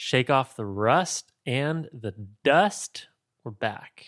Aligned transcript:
shake 0.00 0.30
off 0.30 0.54
the 0.54 0.64
rust 0.64 1.32
and 1.44 1.88
the 1.92 2.14
dust. 2.44 3.08
We're 3.42 3.50
back. 3.50 4.06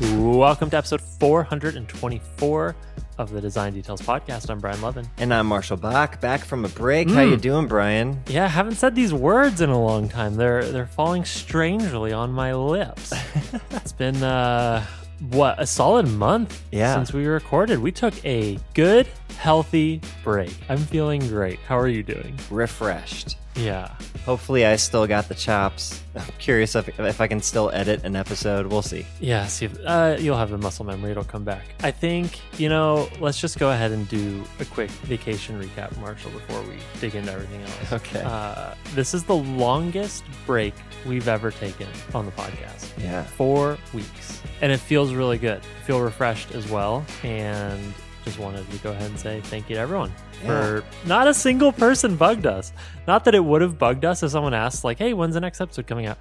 Welcome 0.00 0.68
to 0.70 0.76
episode 0.76 1.00
424 1.00 2.76
of 3.20 3.30
the 3.30 3.40
Design 3.40 3.74
Details 3.74 4.00
podcast. 4.00 4.48
I'm 4.50 4.58
Brian 4.60 4.80
Lovin, 4.80 5.06
And 5.18 5.32
I'm 5.34 5.46
Marshall 5.46 5.76
Bock, 5.76 6.20
back 6.20 6.44
from 6.44 6.64
a 6.64 6.68
break. 6.68 7.10
How 7.10 7.20
you 7.20 7.36
doing, 7.36 7.66
Brian? 7.66 8.22
Yeah, 8.26 8.44
I 8.44 8.48
haven't 8.48 8.76
said 8.76 8.94
these 8.94 9.12
words 9.12 9.60
in 9.60 9.68
a 9.70 9.78
long 9.80 10.08
time. 10.08 10.36
They're 10.36 10.64
they're 10.64 10.86
falling 10.86 11.24
strangely 11.24 12.12
on 12.12 12.32
my 12.32 12.54
lips. 12.54 13.12
it's 13.72 13.92
been 13.92 14.22
uh 14.22 14.84
what, 15.30 15.60
a 15.60 15.66
solid 15.66 16.08
month 16.08 16.62
Yeah. 16.72 16.94
since 16.94 17.12
we 17.12 17.26
recorded. 17.26 17.78
We 17.78 17.92
took 17.92 18.14
a 18.24 18.58
good, 18.72 19.06
healthy 19.36 20.00
break. 20.24 20.54
I'm 20.70 20.78
feeling 20.78 21.20
great. 21.28 21.58
How 21.68 21.78
are 21.78 21.88
you 21.88 22.02
doing? 22.02 22.38
Refreshed. 22.50 23.36
Yeah. 23.60 23.94
Hopefully, 24.24 24.66
I 24.66 24.76
still 24.76 25.06
got 25.06 25.28
the 25.28 25.34
chops. 25.34 26.02
I'm 26.14 26.22
curious 26.38 26.74
if, 26.74 26.98
if 27.00 27.20
I 27.20 27.26
can 27.26 27.40
still 27.40 27.70
edit 27.72 28.04
an 28.04 28.16
episode. 28.16 28.66
We'll 28.66 28.82
see. 28.82 29.06
Yeah, 29.20 29.46
see, 29.46 29.66
if, 29.66 29.78
uh, 29.84 30.16
you'll 30.18 30.36
have 30.36 30.50
the 30.50 30.58
muscle 30.58 30.84
memory. 30.84 31.12
It'll 31.12 31.24
come 31.24 31.44
back. 31.44 31.64
I 31.82 31.90
think, 31.90 32.38
you 32.58 32.68
know, 32.68 33.08
let's 33.18 33.40
just 33.40 33.58
go 33.58 33.70
ahead 33.70 33.92
and 33.92 34.08
do 34.08 34.44
a 34.58 34.64
quick 34.64 34.90
vacation 34.90 35.60
recap, 35.60 35.96
Marshall, 35.98 36.30
before 36.32 36.62
we 36.62 36.76
dig 37.00 37.14
into 37.14 37.32
everything 37.32 37.62
else. 37.62 37.92
Okay. 37.92 38.22
Uh, 38.24 38.74
this 38.94 39.14
is 39.14 39.24
the 39.24 39.36
longest 39.36 40.24
break 40.46 40.74
we've 41.06 41.28
ever 41.28 41.50
taken 41.50 41.86
on 42.14 42.26
the 42.26 42.32
podcast. 42.32 42.90
Yeah. 42.98 43.22
Four 43.22 43.78
weeks. 43.94 44.42
And 44.60 44.70
it 44.70 44.78
feels 44.78 45.14
really 45.14 45.38
good. 45.38 45.60
I 45.60 45.84
feel 45.86 46.00
refreshed 46.00 46.52
as 46.54 46.68
well. 46.70 47.04
And 47.22 47.94
just 48.24 48.38
wanted 48.38 48.70
to 48.70 48.78
go 48.78 48.90
ahead 48.90 49.10
and 49.10 49.18
say 49.18 49.40
thank 49.44 49.68
you 49.70 49.76
to 49.76 49.80
everyone 49.80 50.12
for 50.44 50.84
not 51.06 51.26
a 51.28 51.34
single 51.34 51.72
person 51.72 52.16
bugged 52.16 52.46
us. 52.46 52.72
Not 53.06 53.24
that 53.24 53.34
it 53.34 53.44
would 53.44 53.62
have 53.62 53.78
bugged 53.78 54.04
us 54.04 54.22
if 54.22 54.30
someone 54.30 54.54
asked, 54.54 54.84
like, 54.84 54.98
hey, 54.98 55.12
when's 55.12 55.34
the 55.34 55.40
next 55.40 55.60
episode 55.60 55.86
coming 55.86 56.06
out? 56.06 56.18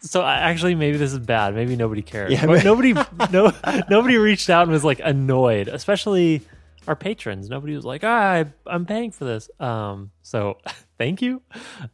So 0.00 0.22
I, 0.22 0.34
actually, 0.34 0.74
maybe 0.74 0.98
this 0.98 1.12
is 1.12 1.18
bad. 1.18 1.54
Maybe 1.54 1.74
nobody 1.74 2.02
cares. 2.02 2.30
Yeah, 2.32 2.46
But 2.46 2.56
but- 2.56 2.64
nobody, 2.64 2.92
no, 3.32 3.52
nobody 3.88 4.16
reached 4.18 4.50
out 4.50 4.62
and 4.64 4.72
was 4.72 4.84
like 4.84 5.00
annoyed, 5.02 5.68
especially 5.68 6.42
our 6.86 6.96
patrons. 6.96 7.48
Nobody 7.48 7.74
was 7.74 7.84
like, 7.84 8.02
ah, 8.04 8.32
I, 8.32 8.46
I'm 8.66 8.86
paying 8.86 9.10
for 9.10 9.24
this. 9.24 9.50
Um, 9.60 10.10
so 10.22 10.58
thank 10.98 11.22
you. 11.22 11.42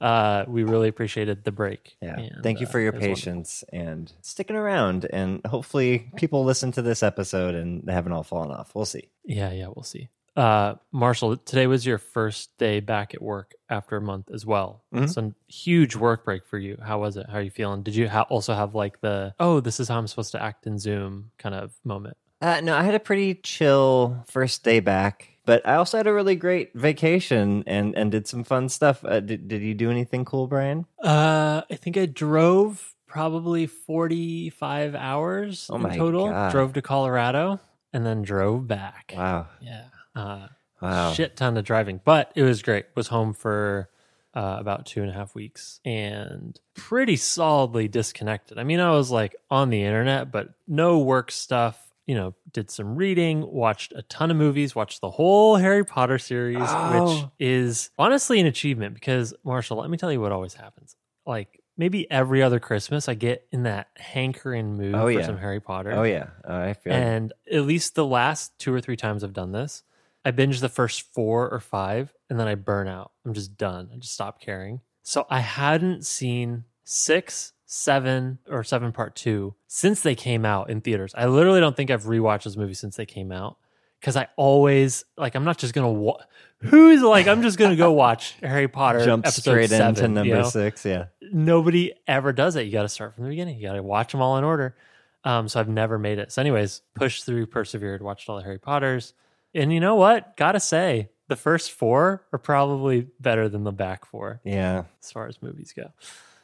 Uh, 0.00 0.44
we 0.48 0.64
really 0.64 0.88
appreciated 0.88 1.44
the 1.44 1.52
break. 1.52 1.96
Yeah. 2.00 2.18
And, 2.18 2.42
Thank 2.42 2.60
you 2.60 2.66
uh, 2.66 2.70
for 2.70 2.80
your 2.80 2.92
it 2.92 2.96
was 2.96 3.02
wonderful. 3.02 3.14
patience 3.16 3.64
and 3.72 4.12
sticking 4.22 4.56
around. 4.56 5.06
And 5.12 5.44
hopefully, 5.46 6.10
people 6.16 6.44
listen 6.44 6.72
to 6.72 6.82
this 6.82 7.02
episode 7.02 7.54
and 7.54 7.82
they 7.84 7.92
haven't 7.92 8.12
all 8.12 8.22
fallen 8.22 8.50
off. 8.50 8.74
We'll 8.74 8.84
see. 8.84 9.08
Yeah, 9.24 9.52
yeah, 9.52 9.68
we'll 9.68 9.84
see. 9.84 10.08
Uh, 10.34 10.76
Marshall, 10.92 11.36
today 11.36 11.66
was 11.66 11.84
your 11.84 11.98
first 11.98 12.56
day 12.56 12.80
back 12.80 13.12
at 13.12 13.20
work 13.20 13.52
after 13.68 13.98
a 13.98 14.00
month 14.00 14.30
as 14.32 14.46
well. 14.46 14.82
Mhm. 14.94 15.02
It's 15.04 15.16
a 15.18 15.34
huge 15.46 15.94
work 15.94 16.24
break 16.24 16.46
for 16.46 16.56
you. 16.56 16.78
How 16.82 17.00
was 17.00 17.18
it? 17.18 17.26
How 17.28 17.36
are 17.36 17.42
you 17.42 17.50
feeling? 17.50 17.82
Did 17.82 17.94
you 17.94 18.08
ha- 18.08 18.24
also 18.30 18.54
have 18.54 18.74
like 18.74 19.02
the 19.02 19.34
oh, 19.38 19.60
this 19.60 19.78
is 19.78 19.88
how 19.88 19.98
I'm 19.98 20.06
supposed 20.06 20.32
to 20.32 20.42
act 20.42 20.66
in 20.66 20.78
Zoom 20.78 21.32
kind 21.36 21.54
of 21.54 21.74
moment? 21.84 22.16
Uh, 22.42 22.60
no, 22.60 22.74
I 22.76 22.82
had 22.82 22.94
a 22.96 23.00
pretty 23.00 23.36
chill 23.36 24.24
first 24.28 24.64
day 24.64 24.80
back, 24.80 25.28
but 25.46 25.64
I 25.66 25.76
also 25.76 25.96
had 25.96 26.06
a 26.08 26.12
really 26.12 26.34
great 26.34 26.74
vacation 26.74 27.62
and, 27.68 27.96
and 27.96 28.10
did 28.10 28.26
some 28.26 28.42
fun 28.44 28.68
stuff. 28.68 29.04
Uh, 29.04 29.20
did, 29.20 29.46
did 29.48 29.62
you 29.62 29.74
do 29.74 29.90
anything 29.90 30.24
cool, 30.24 30.48
Brian? 30.48 30.84
Uh, 31.02 31.62
I 31.70 31.74
think 31.76 31.96
I 31.96 32.06
drove 32.06 32.94
probably 33.06 33.66
45 33.66 34.94
hours 34.94 35.68
Oh 35.70 35.76
in 35.76 35.96
total. 35.96 36.30
God. 36.30 36.50
Drove 36.50 36.72
to 36.72 36.82
Colorado 36.82 37.60
and 37.92 38.04
then 38.04 38.22
drove 38.22 38.66
back. 38.66 39.14
Wow. 39.16 39.46
Yeah. 39.60 39.84
Uh, 40.14 40.48
Wow. 40.80 41.12
shit 41.12 41.36
ton 41.36 41.56
of 41.56 41.64
driving, 41.64 42.00
but 42.04 42.32
it 42.34 42.42
was 42.42 42.60
great. 42.60 42.86
Was 42.96 43.06
home 43.06 43.34
for 43.34 43.88
uh, 44.34 44.56
about 44.58 44.84
two 44.84 45.00
and 45.00 45.08
a 45.10 45.14
half 45.14 45.32
weeks 45.32 45.78
and 45.84 46.58
pretty 46.74 47.14
solidly 47.14 47.86
disconnected. 47.86 48.58
I 48.58 48.64
mean, 48.64 48.80
I 48.80 48.90
was 48.90 49.08
like 49.08 49.36
on 49.48 49.70
the 49.70 49.84
internet, 49.84 50.32
but 50.32 50.48
no 50.66 50.98
work 50.98 51.30
stuff. 51.30 51.91
You 52.12 52.18
know, 52.18 52.34
did 52.52 52.70
some 52.70 52.96
reading, 52.96 53.40
watched 53.50 53.94
a 53.96 54.02
ton 54.02 54.30
of 54.30 54.36
movies, 54.36 54.74
watched 54.74 55.00
the 55.00 55.08
whole 55.10 55.56
Harry 55.56 55.82
Potter 55.82 56.18
series, 56.18 56.58
which 56.58 56.68
Oh. 56.68 57.32
is 57.38 57.88
honestly 57.98 58.38
an 58.38 58.44
achievement 58.46 58.92
because 58.92 59.32
Marshall, 59.44 59.78
let 59.78 59.88
me 59.88 59.96
tell 59.96 60.12
you 60.12 60.20
what 60.20 60.30
always 60.30 60.52
happens. 60.52 60.94
Like 61.24 61.62
maybe 61.78 62.10
every 62.10 62.42
other 62.42 62.60
Christmas, 62.60 63.08
I 63.08 63.14
get 63.14 63.46
in 63.50 63.62
that 63.62 63.88
hankering 63.96 64.76
mood 64.76 64.94
Oh, 64.94 65.04
for 65.06 65.10
yeah. 65.12 65.24
some 65.24 65.38
Harry 65.38 65.58
Potter. 65.58 65.92
Oh, 65.92 66.02
yeah. 66.02 66.26
Uh, 66.46 66.52
I 66.68 66.72
feel 66.74 66.92
And 66.92 67.32
at 67.50 67.62
least 67.62 67.94
the 67.94 68.04
last 68.04 68.58
two 68.58 68.74
or 68.74 68.80
three 68.82 68.96
times 68.98 69.24
I've 69.24 69.32
done 69.32 69.52
this, 69.52 69.82
I 70.22 70.32
binge 70.32 70.60
the 70.60 70.68
first 70.68 71.14
four 71.14 71.48
or 71.48 71.60
five 71.60 72.12
and 72.28 72.38
then 72.38 72.46
I 72.46 72.56
burn 72.56 72.88
out. 72.88 73.12
I'm 73.24 73.32
just 73.32 73.56
done. 73.56 73.88
I 73.90 73.96
just 73.96 74.12
stop 74.12 74.38
caring. 74.38 74.82
So 75.02 75.24
I 75.30 75.40
hadn't 75.40 76.04
seen 76.04 76.64
six, 76.84 77.54
seven, 77.74 78.38
or 78.50 78.62
seven 78.62 78.92
part 78.92 79.16
two 79.16 79.54
since 79.66 80.02
they 80.02 80.14
came 80.14 80.44
out 80.44 80.68
in 80.68 80.80
theaters. 80.82 81.14
I 81.16 81.24
literally 81.26 81.58
don't 81.60 81.74
think 81.76 81.90
I've 81.90 82.04
rewatched 82.04 82.42
those 82.44 82.56
movies 82.58 82.78
since 82.78 82.96
they 82.96 83.06
came 83.06 83.32
out. 83.32 83.56
Cause 84.02 84.16
I 84.16 84.26
always 84.36 85.04
like 85.16 85.36
I'm 85.36 85.44
not 85.44 85.58
just 85.58 85.72
gonna 85.74 85.90
wa- 85.92 86.18
who's 86.58 87.02
like 87.02 87.28
I'm 87.28 87.40
just 87.40 87.56
gonna 87.56 87.76
go 87.76 87.92
watch 88.04 88.34
Harry 88.42 88.66
Potter 88.66 89.04
jump 89.04 89.24
episode 89.24 89.42
straight 89.52 89.70
seven, 89.70 89.88
into 89.90 90.02
you 90.02 90.08
number 90.08 90.34
know? 90.42 90.48
six. 90.48 90.84
Yeah. 90.84 91.04
nobody 91.32 91.92
ever 92.08 92.32
does 92.32 92.56
it. 92.56 92.62
You 92.66 92.72
got 92.72 92.82
to 92.82 92.88
start 92.88 93.14
from 93.14 93.22
the 93.24 93.30
beginning. 93.30 93.58
You 93.58 93.68
got 93.68 93.74
to 93.74 93.82
watch 93.82 94.10
them 94.10 94.20
all 94.20 94.36
in 94.38 94.44
order. 94.44 94.76
Um, 95.22 95.46
so 95.48 95.60
I've 95.60 95.68
never 95.68 96.00
made 96.00 96.18
it. 96.18 96.32
So, 96.32 96.42
anyways, 96.42 96.82
pushed 96.96 97.24
through, 97.24 97.46
persevered, 97.46 98.02
watched 98.02 98.28
all 98.28 98.36
the 98.38 98.42
Harry 98.42 98.58
Potters, 98.58 99.14
and 99.54 99.72
you 99.72 99.78
know 99.78 99.94
what? 99.94 100.36
Gotta 100.36 100.58
say, 100.58 101.10
the 101.28 101.36
first 101.36 101.70
four 101.70 102.26
are 102.32 102.40
probably 102.40 103.06
better 103.20 103.48
than 103.48 103.62
the 103.62 103.70
back 103.70 104.04
four 104.04 104.40
Yeah. 104.44 104.82
as 105.00 105.12
far 105.12 105.28
as 105.28 105.40
movies 105.40 105.72
go. 105.74 105.92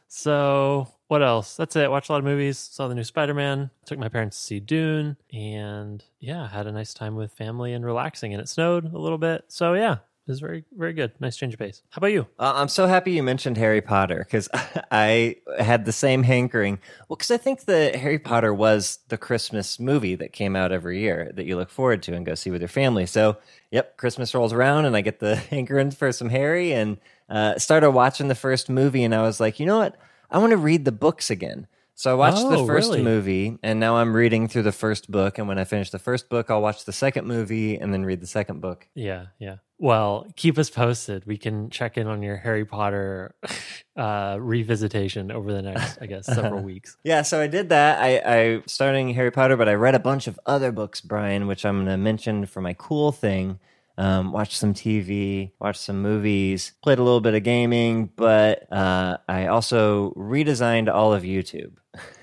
So, 0.06 0.88
what 1.08 1.22
else? 1.22 1.56
That's 1.56 1.74
it. 1.74 1.91
Watched 1.91 2.08
a 2.08 2.12
lot 2.12 2.19
of 2.19 2.24
movies. 2.24 2.58
Saw 2.58 2.88
the 2.88 2.94
new 2.94 3.04
Spider 3.04 3.34
Man. 3.34 3.70
Took 3.86 3.98
my 3.98 4.08
parents 4.08 4.38
to 4.38 4.42
see 4.42 4.60
Dune, 4.60 5.16
and 5.32 6.04
yeah, 6.20 6.48
had 6.48 6.66
a 6.66 6.72
nice 6.72 6.94
time 6.94 7.16
with 7.16 7.32
family 7.32 7.72
and 7.72 7.84
relaxing. 7.84 8.32
And 8.32 8.41
it 8.41 8.48
snowed 8.48 8.92
a 8.92 8.98
little 8.98 9.19
bit, 9.19 9.46
so 9.48 9.74
yeah, 9.74 9.96
it 10.28 10.32
was 10.32 10.41
very, 10.41 10.66
very 10.76 10.92
good. 10.92 11.12
Nice 11.20 11.38
change 11.38 11.54
of 11.54 11.58
pace. 11.58 11.82
How 11.88 12.00
about 12.00 12.12
you? 12.12 12.26
Uh, 12.38 12.52
I'm 12.56 12.69
so 12.69 12.86
happy 12.86 13.12
you 13.12 13.22
mentioned 13.22 13.56
Harry 13.56 13.80
Potter 13.80 14.19
because 14.19 14.46
I 14.91 15.36
had 15.58 15.86
the 15.86 15.92
same 15.92 16.22
hankering. 16.22 16.80
Well, 17.08 17.16
because 17.16 17.30
I 17.30 17.38
think 17.38 17.64
that 17.64 17.96
Harry 17.96 18.19
Potter 18.19 18.52
was 18.52 18.98
the 19.08 19.16
Christmas 19.16 19.80
movie 19.80 20.16
that 20.16 20.34
came 20.34 20.54
out 20.54 20.70
every 20.70 21.00
year 21.00 21.32
that 21.34 21.46
you 21.46 21.56
look 21.56 21.70
forward 21.70 22.02
to 22.02 22.12
and 22.12 22.26
go 22.26 22.34
see 22.34 22.50
with 22.50 22.60
your 22.60 22.69
family. 22.69 23.06
So, 23.06 23.38
yep, 23.70 23.96
Christmas 23.96 24.34
rolls 24.34 24.52
around 24.52 24.84
and 24.84 24.94
I 24.94 25.00
get 25.00 25.19
the 25.19 25.36
hankering 25.50 25.92
for 25.92 26.12
some 26.12 26.28
Harry 26.28 26.75
and 26.75 26.98
uh, 27.30 27.56
started 27.56 27.92
watching 27.92 28.28
the 28.28 28.34
first 28.34 28.69
movie. 28.69 29.04
And 29.04 29.14
I 29.14 29.22
was 29.22 29.40
like, 29.40 29.58
you 29.58 29.64
know 29.64 29.78
what? 29.78 29.96
I 30.31 30.39
want 30.39 30.50
to 30.50 30.56
read 30.56 30.84
the 30.84 30.93
books 30.93 31.31
again. 31.31 31.66
So 31.94 32.12
I 32.12 32.15
watched 32.15 32.39
Oh, 32.47 32.50
the 32.61 32.65
first 32.65 32.91
really? 32.91 33.03
movie, 33.03 33.59
and 33.61 33.81
now 33.81 33.97
I'm 33.97 34.15
reading 34.15 34.47
through 34.47 34.62
the 34.62 34.71
first 34.71 35.11
book. 35.11 35.37
And 35.37 35.49
when 35.49 35.59
I 35.59 35.65
finish 35.65 35.91
the 35.91 35.99
first 35.99 36.28
book, 36.28 36.49
I'll 36.49 36.62
watch 36.62 36.84
the 36.84 36.93
second 36.93 37.27
movie 37.27 37.77
and 37.77 37.93
then 37.93 38.05
read 38.05 38.21
the 38.21 38.27
second 38.28 38.61
book. 38.61 38.87
Yeah, 38.94 39.27
yeah. 39.41 39.56
Well, 39.78 40.27
keep 40.37 40.59
us 40.59 40.71
posted. 40.71 41.25
We 41.27 41.37
can 41.38 41.71
check 41.71 41.99
in 41.99 42.06
on 42.06 42.22
your 42.22 42.37
Harry 42.37 42.65
Potter 42.65 43.34
uh, 43.97 44.37
revisitation 44.37 45.33
over 45.33 45.53
the 45.53 45.62
next, 45.62 45.99
I 46.00 46.06
guess, 46.06 46.27
several 46.27 46.62
weeks. 46.72 46.97
Yeah, 47.03 47.22
so 47.22 47.41
I 47.41 47.49
did 47.49 47.69
that. 47.71 48.00
I, 48.00 48.19
I 48.25 48.62
starting 48.67 49.12
Harry 49.15 49.33
Potter, 49.33 49.56
but 49.56 49.69
I 49.69 49.75
read 49.75 49.94
a 49.97 50.00
bunch 50.00 50.28
of 50.28 50.38
other 50.47 50.71
books, 50.71 51.00
Brian, 51.00 51.47
which 51.49 51.65
I'm 51.65 51.78
going 51.78 51.87
to 51.88 51.97
mention 51.97 52.47
for 52.47 52.61
my 52.61 52.75
cool 52.75 53.11
thing. 53.12 53.59
Um, 53.98 54.31
watched 54.31 54.56
some 54.56 54.75
TV, 54.75 55.50
watched 55.59 55.81
some 55.81 56.00
movies, 56.03 56.72
played 56.84 57.00
a 57.00 57.03
little 57.03 57.20
bit 57.20 57.34
of 57.34 57.42
gaming, 57.42 58.10
but 58.14 58.72
uh, 58.72 59.16
I 59.28 59.48
also 59.48 60.12
redesigned 60.12 60.88
all 60.92 61.12
of 61.12 61.25
YouTube. 61.25 61.72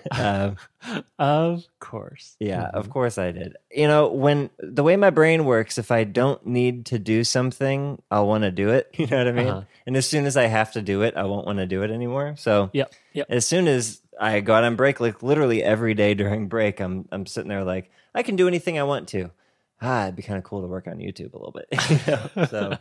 uh, 0.10 0.52
Of 1.20 1.64
course. 1.80 2.36
yeah, 2.40 2.70
of 2.74 2.90
course 2.90 3.18
I 3.18 3.32
did. 3.32 3.58
You 3.72 3.88
know, 3.88 4.08
when 4.08 4.50
the 4.60 4.84
way 4.84 4.96
my 4.96 5.10
brain 5.10 5.44
works, 5.46 5.78
if 5.78 5.92
I 5.92 6.04
don't 6.06 6.46
need 6.46 6.86
to 6.88 7.00
do 7.00 7.24
something, 7.24 8.02
I'll 8.12 8.28
want 8.28 8.44
to 8.44 8.52
do 8.52 8.70
it. 8.70 8.90
You 8.98 9.08
know 9.08 9.18
what 9.18 9.28
I 9.28 9.32
mean? 9.32 9.48
Uh-huh. 9.48 9.62
And 9.86 9.98
as 9.98 10.08
soon 10.08 10.26
as 10.26 10.38
I 10.38 10.44
have 10.46 10.72
to 10.74 10.82
do 10.82 11.02
it, 11.02 11.16
I 11.18 11.24
won't 11.24 11.46
want 11.46 11.58
to 11.60 11.66
do 11.66 11.84
it 11.84 11.92
anymore. 11.92 12.36
So 12.38 12.70
Yep. 12.74 12.94
Yep. 13.14 13.28
as 13.30 13.46
soon 13.46 13.68
as 13.68 14.02
I 14.20 14.40
got 14.42 14.64
on 14.64 14.76
break, 14.78 15.00
like 15.00 15.22
literally 15.24 15.62
every 15.64 15.94
day 15.94 16.14
during 16.14 16.48
break, 16.48 16.80
I'm 16.80 17.08
I'm 17.12 17.26
sitting 17.26 17.50
there 17.50 17.64
like 17.66 17.92
I 18.14 18.24
can 18.24 18.36
do 18.38 18.48
anything 18.48 18.80
I 18.80 18.84
want 18.84 19.08
to. 19.10 19.32
Ah, 19.82 20.04
it'd 20.04 20.16
be 20.16 20.24
kind 20.24 20.38
of 20.38 20.44
cool 20.44 20.62
to 20.62 20.68
work 20.68 20.88
on 20.88 20.98
YouTube 20.98 21.34
a 21.34 21.38
little 21.38 21.52
bit. 21.52 21.68
you 21.90 22.00
know? 22.36 22.46
So 22.46 22.78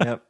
Yep. 0.00 0.22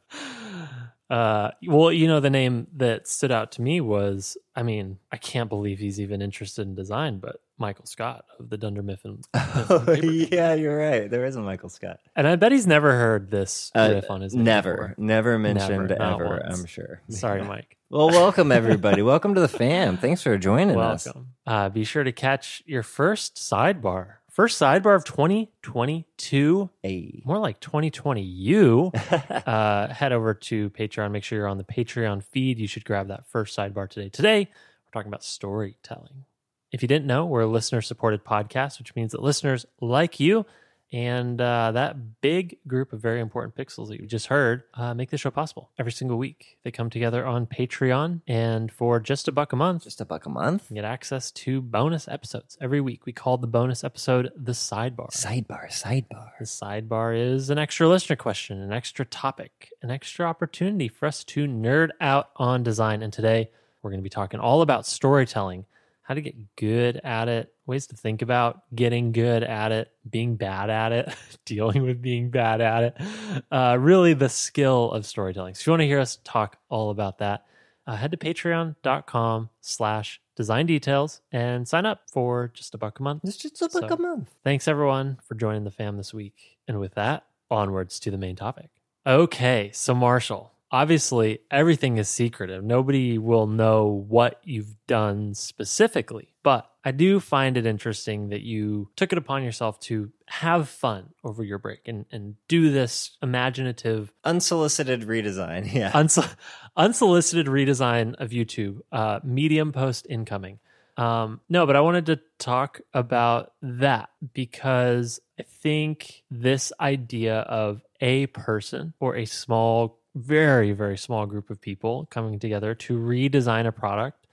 Uh, 1.13 1.51
well, 1.67 1.91
you 1.91 2.07
know, 2.07 2.19
the 2.19 2.29
name 2.31 2.65
that 2.77 3.07
stood 3.07 3.31
out 3.31 3.51
to 3.51 3.61
me 3.61 3.79
was, 3.81 4.35
I 4.55 4.63
mean, 4.63 4.97
I 5.11 5.17
can't 5.17 5.47
believe 5.47 5.77
he's 5.77 5.99
even 5.99 6.23
interested 6.23 6.63
in 6.63 6.73
design, 6.73 7.19
but 7.19 7.35
Michael 7.59 7.85
Scott 7.85 8.25
of 8.39 8.49
the 8.49 8.57
Dunder 8.57 8.81
Mifflin. 8.81 9.21
Oh, 9.35 9.85
yeah, 10.01 10.55
you're 10.55 10.75
right. 10.75 11.07
There 11.09 11.23
is 11.25 11.35
a 11.35 11.41
Michael 11.41 11.69
Scott. 11.69 11.99
And 12.15 12.27
I 12.27 12.35
bet 12.35 12.51
he's 12.51 12.65
never 12.65 12.91
heard 12.93 13.29
this 13.29 13.71
Uh, 13.75 13.89
riff 13.93 14.09
on 14.09 14.21
his 14.21 14.33
name 14.33 14.43
never, 14.43 14.95
never 14.97 15.37
mentioned 15.37 15.89
Never, 15.89 16.01
ever. 16.01 16.41
once. 16.43 16.59
I'm 16.59 16.65
sure. 16.65 17.01
Sorry, 17.09 17.43
Mike. 17.43 17.77
Well, 17.91 18.09
welcome 18.09 18.51
everybody. 18.61 19.03
welcome 19.03 19.35
to 19.35 19.41
the 19.41 19.47
fam. 19.47 19.97
Thanks 19.97 20.23
for 20.23 20.35
joining 20.39 20.75
us. 20.79 21.05
Welcome. 21.05 21.27
Uh, 21.45 21.69
be 21.69 21.83
sure 21.83 22.03
to 22.03 22.11
catch 22.11 22.63
your 22.65 22.81
first 22.81 23.35
sidebar. 23.35 24.15
First 24.33 24.59
sidebar 24.59 24.95
of 24.95 25.05
2022, 25.05 26.69
Hey. 26.81 27.21
more 27.23 27.37
like 27.37 27.59
2020 27.59 28.19
you. 28.23 28.91
uh, 29.45 29.93
head 29.93 30.11
over 30.11 30.33
to 30.33 30.71
Patreon. 30.71 31.11
Make 31.11 31.23
sure 31.23 31.37
you're 31.37 31.47
on 31.47 31.59
the 31.59 31.63
Patreon 31.63 32.23
feed. 32.23 32.57
You 32.57 32.65
should 32.65 32.83
grab 32.83 33.09
that 33.09 33.27
first 33.27 33.55
sidebar 33.55 33.87
today. 33.87 34.09
Today, 34.09 34.39
we're 34.49 34.91
talking 34.91 35.09
about 35.09 35.23
storytelling. 35.23 36.25
If 36.71 36.81
you 36.81 36.87
didn't 36.87 37.05
know, 37.05 37.27
we're 37.27 37.41
a 37.41 37.45
listener 37.45 37.83
supported 37.83 38.25
podcast, 38.25 38.79
which 38.79 38.95
means 38.95 39.11
that 39.11 39.21
listeners 39.21 39.67
like 39.79 40.19
you 40.19 40.47
and 40.93 41.41
uh, 41.41 41.71
that 41.71 42.21
big 42.21 42.59
group 42.67 42.93
of 42.93 43.01
very 43.01 43.19
important 43.19 43.55
pixels 43.55 43.87
that 43.89 43.99
you 43.99 44.05
just 44.05 44.27
heard 44.27 44.63
uh, 44.75 44.93
make 44.93 45.09
this 45.09 45.19
show 45.19 45.31
possible 45.31 45.71
every 45.79 45.91
single 45.91 46.17
week. 46.17 46.57
They 46.63 46.71
come 46.71 46.89
together 46.89 47.25
on 47.25 47.47
Patreon, 47.47 48.21
and 48.27 48.71
for 48.71 48.99
just 48.99 49.27
a 49.27 49.31
buck 49.31 49.51
a 49.51 49.55
month, 49.55 49.83
Just 49.83 49.99
a 49.99 50.05
buck 50.05 50.25
a 50.25 50.29
month. 50.29 50.67
you 50.69 50.75
get 50.75 50.85
access 50.85 51.31
to 51.31 51.59
bonus 51.61 52.07
episodes 52.07 52.57
every 52.61 52.79
week. 52.79 53.05
We 53.05 53.11
call 53.11 53.37
the 53.37 53.47
bonus 53.47 53.83
episode 53.83 54.31
the 54.35 54.51
sidebar. 54.53 55.09
Sidebar, 55.11 55.67
sidebar. 55.69 56.29
The 56.39 56.45
sidebar 56.45 57.17
is 57.19 57.49
an 57.49 57.57
extra 57.57 57.87
listener 57.89 58.15
question, 58.15 58.61
an 58.61 58.71
extra 58.71 59.03
topic, 59.03 59.73
an 59.81 59.89
extra 59.89 60.25
opportunity 60.27 60.87
for 60.87 61.07
us 61.07 61.23
to 61.25 61.47
nerd 61.47 61.89
out 61.99 62.29
on 62.35 62.61
design. 62.61 63.01
And 63.01 63.11
today 63.11 63.49
we're 63.81 63.89
going 63.89 63.99
to 63.99 64.03
be 64.03 64.09
talking 64.09 64.39
all 64.39 64.61
about 64.61 64.85
storytelling, 64.85 65.65
how 66.03 66.13
to 66.13 66.21
get 66.21 66.55
good 66.57 66.99
at 67.03 67.27
it, 67.29 67.53
ways 67.65 67.87
to 67.87 67.95
think 67.95 68.21
about 68.21 68.61
getting 68.75 69.11
good 69.13 69.41
at 69.43 69.71
it, 69.71 69.89
being 70.09 70.35
bad 70.35 70.69
at 70.69 70.91
it, 70.91 71.15
dealing 71.45 71.81
with 71.83 72.01
being 72.01 72.29
bad 72.29 72.61
at 72.61 72.83
it. 72.83 73.43
Uh, 73.51 73.77
really, 73.79 74.13
the 74.13 74.29
skill 74.29 74.91
of 74.91 75.05
storytelling. 75.05 75.55
So 75.55 75.61
if 75.61 75.67
you 75.67 75.71
want 75.71 75.81
to 75.81 75.87
hear 75.87 75.99
us 75.99 76.19
talk 76.23 76.57
all 76.69 76.89
about 76.89 77.19
that, 77.19 77.45
uh, 77.87 77.95
head 77.95 78.11
to 78.11 78.17
patreon.com 78.17 79.49
slash 79.61 80.21
design 80.35 80.65
details 80.65 81.21
and 81.31 81.67
sign 81.67 81.85
up 81.85 82.01
for 82.11 82.49
just 82.53 82.73
a 82.73 82.77
buck 82.77 82.99
a 82.99 83.03
month. 83.03 83.21
It's 83.23 83.37
just 83.37 83.61
a 83.61 83.69
buck 83.69 83.89
So- 83.89 83.95
a 83.95 83.99
month. 83.99 84.33
Thanks 84.43 84.67
everyone 84.67 85.17
for 85.27 85.35
joining 85.35 85.63
the 85.63 85.71
fam 85.71 85.97
this 85.97 86.13
week. 86.13 86.57
And 86.67 86.79
with 86.79 86.95
that, 86.95 87.25
onwards 87.51 87.99
to 88.01 88.11
the 88.11 88.17
main 88.17 88.35
topic. 88.35 88.69
Okay, 89.05 89.69
so 89.73 89.93
Marshall, 89.93 90.52
obviously 90.73 91.39
everything 91.51 91.97
is 91.97 92.09
secretive. 92.09 92.63
Nobody 92.63 93.19
will 93.19 93.45
know 93.45 94.03
what 94.09 94.41
you've 94.43 94.75
done 94.87 95.35
specifically, 95.35 96.33
but 96.41 96.69
I 96.83 96.91
do 96.91 97.19
find 97.19 97.55
it 97.55 97.65
interesting 97.67 98.29
that 98.29 98.41
you 98.41 98.89
took 98.95 99.13
it 99.13 99.19
upon 99.19 99.43
yourself 99.43 99.79
to 99.81 100.11
have 100.27 100.67
fun 100.67 101.11
over 101.23 101.43
your 101.43 101.59
break 101.59 101.87
and, 101.87 102.05
and 102.11 102.35
do 102.47 102.71
this 102.71 103.15
imaginative 103.21 104.11
Unsolicited 104.25 105.03
redesign. 105.03 105.71
Yeah. 105.73 105.91
Unso- 105.91 106.35
unsolicited 106.75 107.45
redesign 107.45 108.15
of 108.15 108.31
YouTube, 108.31 108.79
uh, 108.91 109.19
medium 109.23 109.71
post 109.71 110.07
incoming. 110.09 110.59
Um, 110.97 111.39
no, 111.49 111.65
but 111.65 111.75
I 111.75 111.81
wanted 111.81 112.07
to 112.07 112.19
talk 112.37 112.81
about 112.93 113.53
that 113.61 114.09
because 114.33 115.19
I 115.39 115.43
think 115.43 116.23
this 116.29 116.71
idea 116.79 117.39
of 117.39 117.81
a 118.01 118.27
person 118.27 118.93
or 118.99 119.15
a 119.15 119.25
small, 119.25 119.99
very, 120.15 120.71
very 120.73 120.97
small 120.97 121.25
group 121.25 121.49
of 121.49 121.61
people 121.61 122.07
coming 122.09 122.39
together 122.39 122.75
to 122.75 122.97
redesign 122.97 123.67
a 123.67 123.71
product 123.71 124.27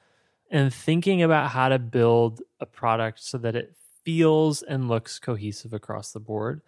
and 0.50 0.72
thinking 0.72 1.22
about 1.22 1.50
how 1.50 1.68
to 1.68 1.78
build 1.78 2.42
a 2.60 2.66
product 2.66 3.22
so 3.22 3.38
that 3.38 3.56
it 3.56 3.75
feels 4.04 4.62
and 4.62 4.88
looks 4.88 5.18
cohesive 5.18 5.72
across 5.72 6.12
the 6.12 6.20
board 6.20 6.62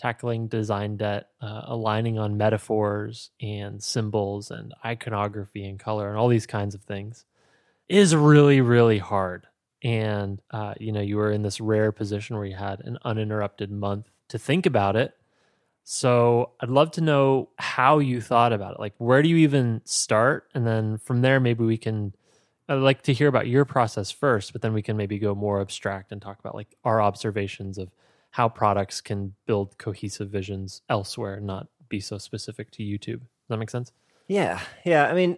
tackling 0.00 0.48
design 0.48 0.96
debt, 0.96 1.28
uh, 1.42 1.62
aligning 1.66 2.18
on 2.18 2.38
metaphors 2.38 3.30
and 3.40 3.82
symbols 3.82 4.50
and 4.50 4.72
iconography 4.82 5.68
and 5.68 5.78
color 5.78 6.08
and 6.08 6.16
all 6.16 6.28
these 6.28 6.46
kinds 6.46 6.74
of 6.74 6.82
things 6.82 7.26
is 7.86 8.16
really, 8.16 8.62
really 8.62 8.96
hard. 8.96 9.46
And, 9.82 10.40
uh, 10.50 10.72
you 10.80 10.92
know, 10.92 11.02
you 11.02 11.18
were 11.18 11.30
in 11.30 11.42
this 11.42 11.60
rare 11.60 11.92
position 11.92 12.36
where 12.36 12.46
you 12.46 12.56
had 12.56 12.80
an 12.80 12.98
uninterrupted 13.04 13.70
month 13.70 14.06
to 14.28 14.38
think 14.38 14.64
about 14.64 14.96
it. 14.96 15.12
So 15.84 16.50
I'd 16.60 16.68
love 16.68 16.92
to 16.92 17.00
know 17.00 17.48
how 17.58 17.98
you 17.98 18.20
thought 18.20 18.52
about 18.52 18.74
it. 18.74 18.80
Like, 18.80 18.94
where 18.98 19.22
do 19.22 19.28
you 19.28 19.36
even 19.36 19.80
start? 19.84 20.48
And 20.54 20.66
then 20.66 20.98
from 20.98 21.22
there, 21.22 21.40
maybe 21.40 21.64
we 21.64 21.76
can. 21.76 22.14
I'd 22.68 22.74
like 22.74 23.02
to 23.02 23.12
hear 23.12 23.26
about 23.26 23.48
your 23.48 23.64
process 23.64 24.12
first, 24.12 24.52
but 24.52 24.62
then 24.62 24.72
we 24.72 24.82
can 24.82 24.96
maybe 24.96 25.18
go 25.18 25.34
more 25.34 25.60
abstract 25.60 26.12
and 26.12 26.22
talk 26.22 26.38
about 26.38 26.54
like 26.54 26.76
our 26.84 27.02
observations 27.02 27.78
of 27.78 27.90
how 28.30 28.48
products 28.48 29.00
can 29.00 29.34
build 29.46 29.76
cohesive 29.76 30.30
visions 30.30 30.82
elsewhere, 30.88 31.40
not 31.40 31.66
be 31.88 31.98
so 31.98 32.16
specific 32.16 32.70
to 32.70 32.84
YouTube. 32.84 33.18
Does 33.20 33.48
that 33.48 33.56
make 33.56 33.70
sense? 33.70 33.92
Yeah, 34.28 34.60
yeah. 34.84 35.08
I 35.08 35.14
mean, 35.14 35.36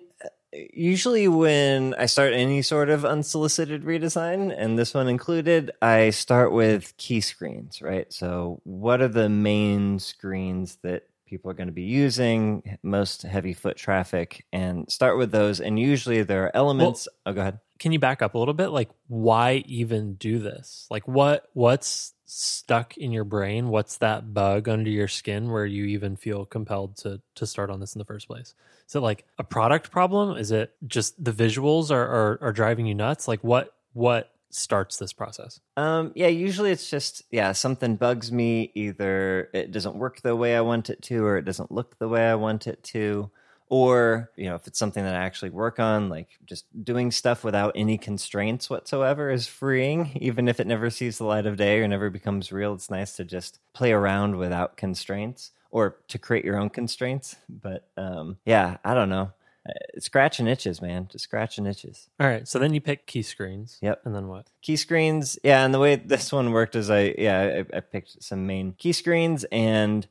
usually 0.53 1.29
when 1.29 1.95
I 1.95 2.07
start 2.07 2.33
any 2.33 2.63
sort 2.63 2.91
of 2.91 3.05
unsolicited 3.05 3.85
redesign, 3.85 4.55
and 4.57 4.79
this 4.79 4.95
one 4.95 5.09
included, 5.09 5.71
I 5.81 6.11
start 6.11 6.53
with 6.53 6.97
key 6.97 7.21
screens, 7.21 7.81
right? 7.83 8.13
So, 8.13 8.61
what 8.65 9.01
are 9.01 9.09
the 9.09 9.29
main 9.29 9.99
screens 9.99 10.79
that 10.83 11.05
people 11.33 11.51
are 11.51 11.55
going 11.55 11.69
to 11.69 11.73
be 11.73 11.85
using, 11.85 12.77
most 12.83 13.23
heavy 13.23 13.55
foot 13.55 13.79
traffic, 13.79 14.45
and 14.53 14.91
start 14.93 15.17
with 15.17 15.33
those. 15.33 15.61
And 15.61 15.79
usually 15.79 16.23
there 16.23 16.45
are 16.45 16.55
elements. 16.55 17.09
oh, 17.25 17.33
go 17.33 17.41
ahead. 17.41 17.59
Can 17.79 17.91
you 17.91 17.99
back 17.99 18.21
up 18.21 18.35
a 18.35 18.39
little 18.39 18.53
bit? 18.53 18.69
Like, 18.69 18.91
why 19.09 19.65
even 19.67 20.17
do 20.17 20.39
this? 20.39 20.87
Like, 20.91 21.09
what 21.09 21.49
what's 21.55 22.13
stuck 22.33 22.97
in 22.97 23.13
your 23.13 23.25
brain? 23.25 23.69
What's 23.69 23.99
that 23.99 24.33
bug 24.33 24.69
under 24.69 24.91
your 24.91 25.09
skin 25.09 25.51
where 25.51 25.67
you 25.67 25.85
even 25.85 26.17
feel 26.17 26.45
compelled 26.45 26.97
to 26.99 27.21
to 27.35 27.47
start 27.47 27.71
on 27.71 27.81
this 27.81 27.95
in 27.95 27.99
the 27.99 28.05
first 28.05 28.27
place? 28.27 28.55
Is 28.89 28.95
it 28.95 29.01
like 29.01 29.25
a 29.39 29.45
product 29.45 29.91
problem? 29.91 30.37
Is 30.37 30.51
it 30.51 30.75
just 30.87 31.23
the 31.23 31.33
visuals 31.33 31.91
are 31.91 32.07
are, 32.07 32.39
are 32.41 32.53
driving 32.53 32.87
you 32.87 32.95
nuts? 32.95 33.29
Like, 33.29 33.45
what 33.45 33.75
what 33.93 34.33
starts 34.51 34.97
this 34.97 35.13
process? 35.13 35.61
Um, 35.77 36.13
yeah, 36.15 36.29
usually 36.29 36.71
it's 36.71 36.89
just 36.89 37.23
yeah, 37.31 37.53
something 37.53 37.97
bugs 37.97 38.33
me. 38.33 38.73
Either 38.75 39.51
it 39.53 39.71
doesn't 39.71 39.97
work 39.97 40.23
the 40.23 40.37
way 40.37 40.57
I 40.57 40.63
want 40.63 40.91
it 40.91 41.03
to, 41.03 41.25
or 41.25 41.37
it 41.37 41.45
doesn't 41.45 41.71
look 41.71 41.99
the 41.99 42.09
way 42.09 42.29
I 42.29 42.35
want 42.35 42.67
it 42.67 42.83
to, 42.85 43.31
or 43.73 44.31
you 44.37 44.51
know, 44.51 44.55
if 44.55 44.67
it's 44.67 44.79
something 44.79 45.03
that 45.03 45.17
I 45.17 45.25
actually 45.25 45.49
work 45.49 45.81
on, 45.81 46.11
like 46.11 46.29
just 46.45 46.67
doing 46.85 47.11
stuff 47.11 47.43
without 47.43 47.73
any 47.75 47.97
constraints 47.97 48.69
whatsoever 48.69 49.31
is 49.31 49.47
freeing. 49.47 50.11
Even 50.21 50.47
if 50.47 50.61
it 50.61 50.67
never 50.67 50.91
sees 50.91 51.17
the 51.17 51.25
light 51.25 51.47
of 51.47 51.57
day 51.57 51.81
or 51.81 51.89
never 51.89 52.11
becomes 52.11 52.53
real, 52.53 52.75
it's 52.75 52.91
nice 52.91 53.17
to 53.17 53.25
just 53.25 53.61
play 53.73 53.91
around 53.91 54.37
without 54.37 54.77
constraints 54.77 55.53
or 55.71 55.97
to 56.09 56.19
create 56.19 56.45
your 56.45 56.59
own 56.59 56.69
constraints. 56.69 57.35
But 57.49 57.89
um, 57.97 58.37
yeah, 58.45 58.77
I 58.85 58.93
don't 58.93 59.09
know. 59.09 59.33
Uh, 59.67 59.73
scratching 60.01 60.49
itches, 60.49 60.83
man. 60.83 61.09
Just 61.11 61.25
scratching 61.25 61.65
itches. 61.65 62.11
All 62.21 62.27
right. 62.27 62.47
So 62.47 62.59
then 62.59 62.75
you 62.75 62.83
pick 62.83 63.07
key 63.07 63.23
screens. 63.23 63.79
Yep. 63.81 64.03
And 64.05 64.15
then 64.15 64.29
what? 64.29 64.51
Key 64.61 64.77
screens. 64.77 65.39
Yeah. 65.43 65.65
And 65.65 65.73
the 65.73 65.79
way 65.79 65.97
this 65.97 66.31
one 66.31 66.53
worked 66.53 66.77
is 66.77 66.91
I, 66.91 67.15
yeah, 67.17 67.63
I, 67.73 67.79
I 67.79 67.81
picked 67.81 68.23
some 68.23 68.47
main 68.47 68.75
key 68.77 68.93
screens 68.93 69.47
and 69.51 70.07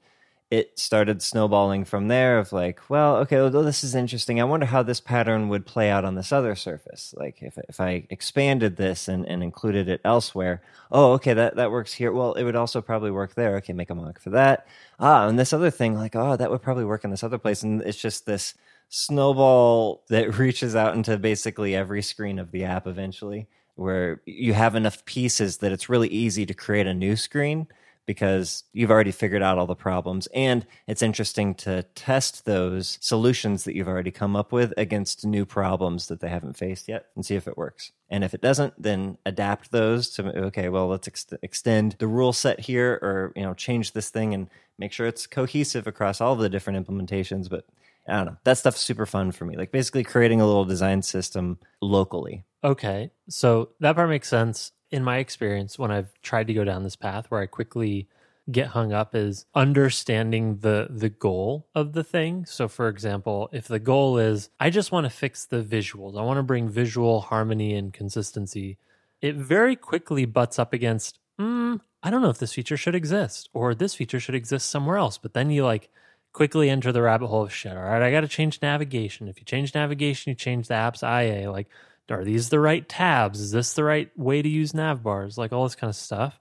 it 0.51 0.77
started 0.77 1.21
snowballing 1.21 1.85
from 1.85 2.09
there 2.09 2.37
of 2.37 2.51
like, 2.51 2.81
well, 2.89 3.15
okay, 3.15 3.37
well, 3.37 3.63
this 3.63 3.85
is 3.85 3.95
interesting. 3.95 4.41
I 4.41 4.43
wonder 4.43 4.65
how 4.65 4.83
this 4.83 4.99
pattern 4.99 5.47
would 5.47 5.65
play 5.65 5.89
out 5.89 6.03
on 6.03 6.15
this 6.15 6.33
other 6.33 6.55
surface. 6.55 7.15
Like 7.17 7.41
if, 7.41 7.57
if 7.69 7.79
I 7.79 8.05
expanded 8.09 8.75
this 8.75 9.07
and, 9.07 9.25
and 9.25 9.41
included 9.41 9.87
it 9.87 10.01
elsewhere, 10.03 10.61
oh, 10.91 11.13
okay, 11.13 11.33
that, 11.33 11.55
that 11.55 11.71
works 11.71 11.93
here. 11.93 12.11
Well, 12.11 12.33
it 12.33 12.43
would 12.43 12.57
also 12.57 12.81
probably 12.81 13.11
work 13.11 13.33
there. 13.33 13.55
Okay, 13.55 13.71
make 13.71 13.89
a 13.89 13.95
mock 13.95 14.19
for 14.19 14.31
that. 14.31 14.67
Ah, 14.99 15.25
and 15.25 15.39
this 15.39 15.53
other 15.53 15.71
thing, 15.71 15.95
like, 15.95 16.17
oh, 16.17 16.35
that 16.35 16.51
would 16.51 16.61
probably 16.61 16.85
work 16.85 17.05
in 17.05 17.11
this 17.11 17.23
other 17.23 17.37
place. 17.37 17.63
And 17.63 17.81
it's 17.83 18.01
just 18.01 18.25
this 18.25 18.53
snowball 18.89 20.03
that 20.09 20.37
reaches 20.37 20.75
out 20.75 20.95
into 20.95 21.17
basically 21.17 21.75
every 21.75 22.01
screen 22.01 22.37
of 22.37 22.51
the 22.51 22.65
app 22.65 22.87
eventually, 22.87 23.47
where 23.75 24.21
you 24.25 24.51
have 24.51 24.75
enough 24.75 25.05
pieces 25.05 25.59
that 25.59 25.71
it's 25.71 25.87
really 25.87 26.09
easy 26.09 26.45
to 26.45 26.53
create 26.53 26.87
a 26.87 26.93
new 26.93 27.15
screen 27.15 27.67
because 28.05 28.63
you've 28.73 28.91
already 28.91 29.11
figured 29.11 29.43
out 29.43 29.57
all 29.57 29.67
the 29.67 29.75
problems. 29.75 30.27
And 30.33 30.65
it's 30.87 31.01
interesting 31.01 31.55
to 31.55 31.83
test 31.95 32.45
those 32.45 32.97
solutions 33.01 33.63
that 33.63 33.75
you've 33.75 33.87
already 33.87 34.11
come 34.11 34.35
up 34.35 34.51
with 34.51 34.73
against 34.77 35.25
new 35.25 35.45
problems 35.45 36.07
that 36.07 36.19
they 36.19 36.29
haven't 36.29 36.57
faced 36.57 36.87
yet 36.87 37.07
and 37.15 37.25
see 37.25 37.35
if 37.35 37.47
it 37.47 37.57
works. 37.57 37.91
And 38.09 38.23
if 38.23 38.33
it 38.33 38.41
doesn't, 38.41 38.73
then 38.81 39.17
adapt 39.25 39.71
those 39.71 40.09
to, 40.11 40.27
okay, 40.45 40.69
well, 40.69 40.87
let's 40.87 41.07
ex- 41.07 41.27
extend 41.41 41.95
the 41.99 42.07
rule 42.07 42.33
set 42.33 42.59
here 42.59 42.99
or, 43.01 43.31
you 43.35 43.43
know, 43.43 43.53
change 43.53 43.93
this 43.93 44.09
thing 44.09 44.33
and 44.33 44.49
make 44.77 44.91
sure 44.91 45.07
it's 45.07 45.27
cohesive 45.27 45.87
across 45.87 46.19
all 46.19 46.35
the 46.35 46.49
different 46.49 46.85
implementations. 46.85 47.49
But 47.49 47.65
I 48.07 48.17
don't 48.17 48.25
know. 48.25 48.37
That 48.43 48.57
stuff's 48.57 48.81
super 48.81 49.05
fun 49.05 49.31
for 49.31 49.45
me. 49.45 49.55
Like 49.55 49.71
basically 49.71 50.03
creating 50.03 50.41
a 50.41 50.45
little 50.45 50.65
design 50.65 51.01
system 51.01 51.59
locally. 51.81 52.43
Okay. 52.63 53.11
So 53.29 53.69
that 53.79 53.95
part 53.95 54.09
makes 54.09 54.27
sense. 54.27 54.71
In 54.91 55.03
my 55.03 55.17
experience, 55.17 55.79
when 55.79 55.91
I've 55.91 56.13
tried 56.21 56.47
to 56.47 56.53
go 56.53 56.63
down 56.63 56.83
this 56.83 56.95
path 56.95 57.29
where 57.29 57.41
I 57.41 57.45
quickly 57.45 58.07
get 58.51 58.67
hung 58.67 58.91
up 58.91 59.15
is 59.15 59.45
understanding 59.55 60.57
the 60.57 60.87
the 60.89 61.09
goal 61.09 61.67
of 61.75 61.93
the 61.93 62.03
thing. 62.03 62.45
So 62.45 62.67
for 62.67 62.89
example, 62.89 63.49
if 63.51 63.67
the 63.67 63.79
goal 63.79 64.17
is 64.17 64.49
I 64.59 64.69
just 64.69 64.91
want 64.91 65.05
to 65.05 65.09
fix 65.09 65.45
the 65.45 65.63
visuals, 65.63 66.19
I 66.19 66.23
want 66.23 66.37
to 66.37 66.43
bring 66.43 66.67
visual 66.67 67.21
harmony 67.21 67.75
and 67.75 67.93
consistency, 67.93 68.77
it 69.21 69.35
very 69.35 69.75
quickly 69.75 70.25
butts 70.25 70.59
up 70.59 70.73
against 70.73 71.19
mm, 71.39 71.79
I 72.03 72.09
don't 72.09 72.21
know 72.21 72.29
if 72.29 72.39
this 72.39 72.53
feature 72.53 72.77
should 72.77 72.95
exist 72.95 73.49
or 73.53 73.75
this 73.75 73.93
feature 73.93 74.19
should 74.19 74.35
exist 74.35 74.69
somewhere 74.69 74.97
else. 74.97 75.17
But 75.17 75.33
then 75.33 75.51
you 75.51 75.63
like 75.63 75.89
quickly 76.33 76.69
enter 76.69 76.91
the 76.91 77.01
rabbit 77.01 77.27
hole 77.27 77.43
of 77.43 77.53
shit. 77.53 77.75
All 77.75 77.83
right, 77.83 78.01
I 78.01 78.11
got 78.11 78.21
to 78.21 78.27
change 78.27 78.61
navigation. 78.61 79.27
If 79.27 79.39
you 79.39 79.45
change 79.45 79.75
navigation, 79.75 80.31
you 80.31 80.35
change 80.35 80.67
the 80.67 80.75
app's 80.75 81.03
IA. 81.03 81.51
Like, 81.51 81.67
are 82.11 82.23
these 82.23 82.49
the 82.49 82.59
right 82.59 82.87
tabs? 82.87 83.39
Is 83.39 83.51
this 83.51 83.73
the 83.73 83.83
right 83.83 84.09
way 84.17 84.41
to 84.41 84.49
use 84.49 84.73
nav 84.73 85.03
bars? 85.03 85.37
Like 85.37 85.51
all 85.51 85.63
this 85.63 85.75
kind 85.75 85.89
of 85.89 85.95
stuff. 85.95 86.39